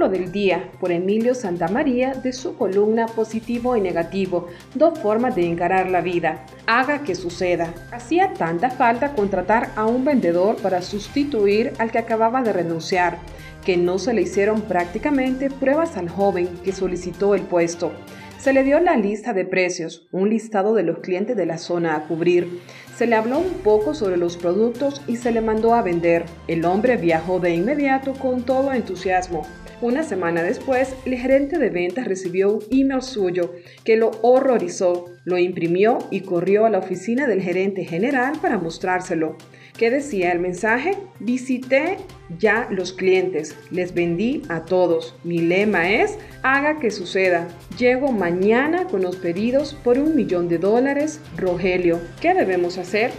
Del 0.08 0.32
día 0.32 0.72
por 0.80 0.94
Emilio 0.94 1.36
Santamaría 1.36 2.14
de 2.14 2.32
su 2.32 2.56
columna 2.56 3.08
Positivo 3.08 3.76
y 3.76 3.82
Negativo, 3.82 4.48
dos 4.76 4.98
formas 5.00 5.36
de 5.36 5.46
encarar 5.46 5.90
la 5.90 6.00
vida. 6.00 6.46
Haga 6.68 7.04
que 7.04 7.16
suceda. 7.16 7.74
Hacía 7.92 8.34
tanta 8.34 8.70
falta 8.70 9.14
contratar 9.14 9.72
a 9.76 9.86
un 9.86 10.06
vendedor 10.06 10.56
para 10.58 10.82
sustituir 10.82 11.74
al 11.80 11.92
que 11.92 11.98
acababa 11.98 12.42
de 12.42 12.54
renunciar, 12.54 13.18
que 13.66 13.76
no 13.76 14.00
se 14.00 14.14
le 14.14 14.22
hicieron 14.22 14.62
prácticamente 14.62 15.50
pruebas 15.50 15.98
al 15.98 16.08
joven 16.08 16.48
que 16.64 16.72
solicitó 16.72 17.36
el 17.36 17.42
puesto. 17.42 17.92
Se 18.40 18.54
le 18.54 18.64
dio 18.64 18.80
la 18.80 18.96
lista 18.96 19.34
de 19.34 19.44
precios, 19.44 20.08
un 20.14 20.30
listado 20.30 20.74
de 20.74 20.84
los 20.84 21.00
clientes 21.00 21.36
de 21.36 21.46
la 21.46 21.58
zona 21.58 21.98
a 21.98 22.08
cubrir. 22.08 22.62
Se 22.96 23.06
le 23.06 23.18
habló 23.18 23.40
un 23.40 23.56
poco 23.66 23.94
sobre 23.94 24.16
los 24.16 24.38
productos 24.38 25.02
y 25.08 25.18
se 25.18 25.32
le 25.32 25.42
mandó 25.42 25.74
a 25.74 25.82
vender. 25.82 26.24
El 26.48 26.64
hombre 26.64 26.96
viajó 26.96 27.42
de 27.42 27.54
inmediato 27.54 28.14
con 28.14 28.44
todo 28.44 28.72
entusiasmo. 28.72 29.46
Una 29.82 30.04
semana 30.04 30.44
después, 30.44 30.94
el 31.06 31.18
gerente 31.18 31.58
de 31.58 31.70
ventas 31.70 32.06
recibió 32.06 32.52
un 32.52 32.63
email 32.70 33.02
suyo 33.02 33.54
que 33.86 33.96
lo 33.96 34.12
horrorizó. 34.22 35.06
Lo 35.24 35.38
imprimió 35.38 36.00
y 36.12 36.22
corrió 36.22 36.65
a 36.65 36.70
la 36.70 36.80
oficina 36.80 37.28
del 37.28 37.42
gerente 37.42 37.86
general 37.86 38.34
para 38.42 38.58
mostrárselo. 38.58 39.38
¿Qué 39.78 39.89
decía 39.89 40.34
el 40.34 40.39
mensaje? 40.39 40.98
Visité 41.22 41.96
ya 42.38 42.68
los 42.70 42.92
clientes, 42.92 43.56
les 43.72 43.94
vendí 43.94 44.42
a 44.50 44.65
todos. 44.65 45.15
Mi 45.24 45.38
lema 45.38 45.89
es, 45.89 46.18
haga 46.44 46.80
que 46.80 46.92
suceda. 46.92 47.48
Llego 47.78 48.12
mañana 48.12 48.84
con 48.84 49.02
los 49.02 49.15
pedidos 49.15 49.76
por 49.82 49.98
un 49.98 50.13
millón 50.13 50.50
de 50.50 50.58
dólares. 50.58 51.22
Rogelio, 51.38 52.02
¿qué 52.20 52.34
debemos 52.34 52.78
hacer? 52.78 53.12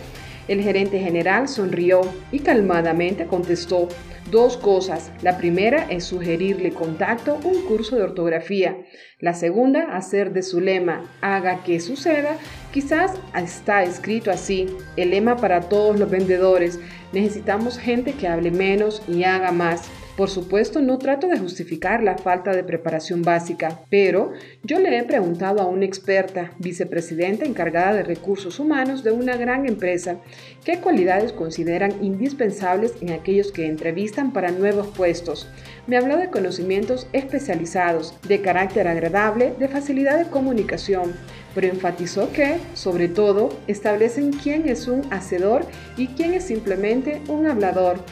El 0.49 0.61
gerente 0.63 0.99
general 0.99 1.49
sonrió 1.49 2.03
y 2.33 2.41
calmadamente 2.41 3.27
contestó, 3.27 3.89
Dos 4.31 4.57
cosas. 4.57 5.11
La 5.23 5.39
primera 5.39 5.87
es 5.91 6.05
sugerirle 6.05 6.73
contacto 6.73 7.39
un 7.43 7.63
curso 7.63 7.97
de 7.97 8.03
ortografía. 8.03 8.77
La 9.19 9.35
segunda, 9.35 9.97
hacer 9.97 10.33
de 10.33 10.43
su 10.43 10.61
lema 10.61 11.11
haga 11.21 11.65
que 11.65 11.81
suceda. 11.81 12.37
Quizás 12.73 13.13
está 13.35 13.83
escrito 13.83 14.31
así. 14.31 14.67
El 14.97 15.11
lema 15.11 15.37
para 15.37 15.63
todos 15.63 15.99
los 15.99 16.09
vendedores. 16.09 16.79
Necesitamos 17.13 17.79
gente 17.79 18.13
que 18.13 18.29
hable 18.29 18.53
menos 18.53 19.03
y 19.09 19.25
haga 19.25 19.51
más. 19.51 19.91
Por 20.17 20.29
supuesto, 20.29 20.83
no 20.83 20.99
trato 20.99 21.29
de 21.29 21.39
justificar 21.39 22.03
la 22.03 22.19
falta 22.19 22.53
de 22.53 22.63
preparación 22.63 23.23
básica, 23.23 23.81
pero 23.89 24.33
yo 24.63 24.79
le 24.79 24.99
he 24.99 25.03
preguntado 25.05 25.61
a 25.61 25.67
una 25.67 25.87
experta, 25.87 26.53
vicepresidenta 26.59 27.47
encargada 27.47 27.95
de 27.95 28.03
recursos 28.03 28.59
humanos 28.59 29.03
de 29.03 29.13
una 29.13 29.37
gran 29.37 29.67
empresa, 29.67 30.17
qué 30.65 30.79
cualidades 30.79 31.33
consideran 31.33 31.95
indispensables 32.03 32.95
en 33.01 33.13
aquellos 33.13 33.51
que 33.51 33.67
entrevistan 33.67 34.33
para 34.33 34.51
nuevos 34.51 34.89
puestos. 34.89 35.49
Me 35.87 35.97
habló 35.97 36.19
de 36.19 36.29
conocimientos 36.29 37.07
especializados, 37.13 38.15
de 38.29 38.43
carácter 38.43 38.89
agradable, 38.89 39.55
de 39.59 39.69
facilidad 39.69 40.19
de 40.19 40.31
comunicación, 40.31 41.15
pero 41.55 41.69
enfatizó 41.69 42.31
que, 42.33 42.59
sobre 42.75 43.09
todo, 43.09 43.49
establecen 43.67 44.33
quién 44.33 44.69
es 44.69 44.87
un 44.87 45.03
hacedor 45.11 45.65
y 45.97 46.09
quién 46.09 46.35
es 46.35 46.45
simplemente 46.45 47.23
un 47.29 47.47
hablador. 47.47 48.05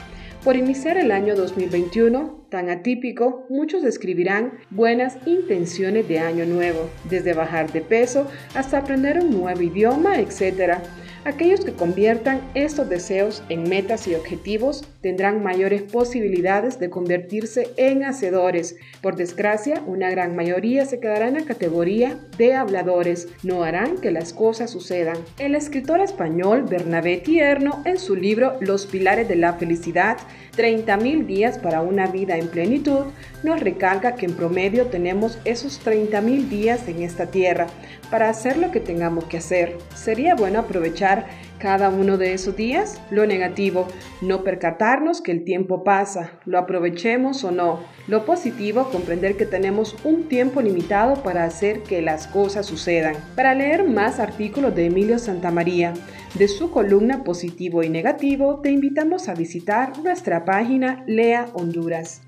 Por 0.48 0.56
iniciar 0.56 0.96
el 0.96 1.12
año 1.12 1.36
2021, 1.36 2.46
tan 2.48 2.70
atípico, 2.70 3.44
muchos 3.50 3.82
describirán 3.82 4.54
buenas 4.70 5.18
intenciones 5.26 6.08
de 6.08 6.20
año 6.20 6.46
nuevo, 6.46 6.88
desde 7.10 7.34
bajar 7.34 7.70
de 7.70 7.82
peso 7.82 8.26
hasta 8.54 8.78
aprender 8.78 9.18
un 9.18 9.30
nuevo 9.30 9.60
idioma, 9.60 10.18
etc. 10.18 10.78
Aquellos 11.24 11.62
que 11.64 11.74
conviertan 11.74 12.40
estos 12.54 12.88
deseos 12.88 13.42
en 13.50 13.68
metas 13.68 14.08
y 14.08 14.14
objetivos 14.14 14.88
tendrán 15.02 15.42
mayores 15.42 15.82
posibilidades 15.82 16.78
de 16.78 16.88
convertirse 16.88 17.68
en 17.76 18.04
hacedores. 18.04 18.76
Por 19.02 19.16
desgracia, 19.16 19.82
una 19.86 20.08
gran 20.08 20.34
mayoría 20.34 20.86
se 20.86 21.00
quedará 21.00 21.28
en 21.28 21.34
la 21.34 21.44
categoría 21.44 22.18
de 22.38 22.54
habladores. 22.54 23.28
No 23.42 23.64
harán 23.64 23.98
que 23.98 24.10
las 24.10 24.32
cosas 24.32 24.70
sucedan. 24.70 25.18
El 25.38 25.54
escritor 25.54 26.00
español 26.00 26.62
Bernabé 26.62 27.18
Tierno, 27.18 27.82
en 27.84 27.98
su 27.98 28.16
libro 28.16 28.56
Los 28.60 28.86
pilares 28.86 29.28
de 29.28 29.36
la 29.36 29.52
felicidad, 29.54 30.16
30.000 30.56 31.26
días 31.26 31.58
para 31.58 31.80
una 31.80 32.06
vida 32.06 32.36
en 32.36 32.48
plenitud, 32.48 33.06
nos 33.42 33.60
recalca 33.60 34.14
que 34.14 34.26
en 34.26 34.34
promedio 34.34 34.86
tenemos 34.86 35.38
esos 35.44 35.84
30.000 35.84 36.48
días 36.48 36.88
en 36.88 37.02
esta 37.02 37.26
tierra 37.26 37.66
para 38.10 38.28
hacer 38.28 38.56
lo 38.56 38.70
que 38.70 38.80
tengamos 38.80 39.24
que 39.24 39.38
hacer. 39.38 39.76
Sería 39.94 40.34
bueno 40.34 40.60
aprovechar 40.60 41.26
cada 41.58 41.90
uno 41.90 42.16
de 42.16 42.32
esos 42.32 42.56
días. 42.56 43.00
Lo 43.10 43.26
negativo, 43.26 43.88
no 44.22 44.44
percatarnos 44.44 45.20
que 45.20 45.32
el 45.32 45.44
tiempo 45.44 45.84
pasa, 45.84 46.32
lo 46.44 46.58
aprovechemos 46.58 47.44
o 47.44 47.50
no. 47.50 47.80
Lo 48.06 48.24
positivo, 48.24 48.88
comprender 48.90 49.36
que 49.36 49.46
tenemos 49.46 49.96
un 50.04 50.28
tiempo 50.28 50.62
limitado 50.62 51.22
para 51.22 51.44
hacer 51.44 51.82
que 51.82 52.00
las 52.02 52.26
cosas 52.26 52.66
sucedan. 52.66 53.16
Para 53.34 53.54
leer 53.54 53.84
más 53.84 54.18
artículos 54.18 54.74
de 54.74 54.86
Emilio 54.86 55.18
Santamaría, 55.18 55.94
de 56.34 56.48
su 56.48 56.70
columna 56.70 57.24
Positivo 57.24 57.82
y 57.82 57.88
Negativo, 57.88 58.60
te 58.60 58.70
invitamos 58.70 59.28
a 59.28 59.34
visitar 59.34 59.98
nuestra 59.98 60.44
página 60.44 61.02
Lea 61.06 61.48
Honduras. 61.54 62.27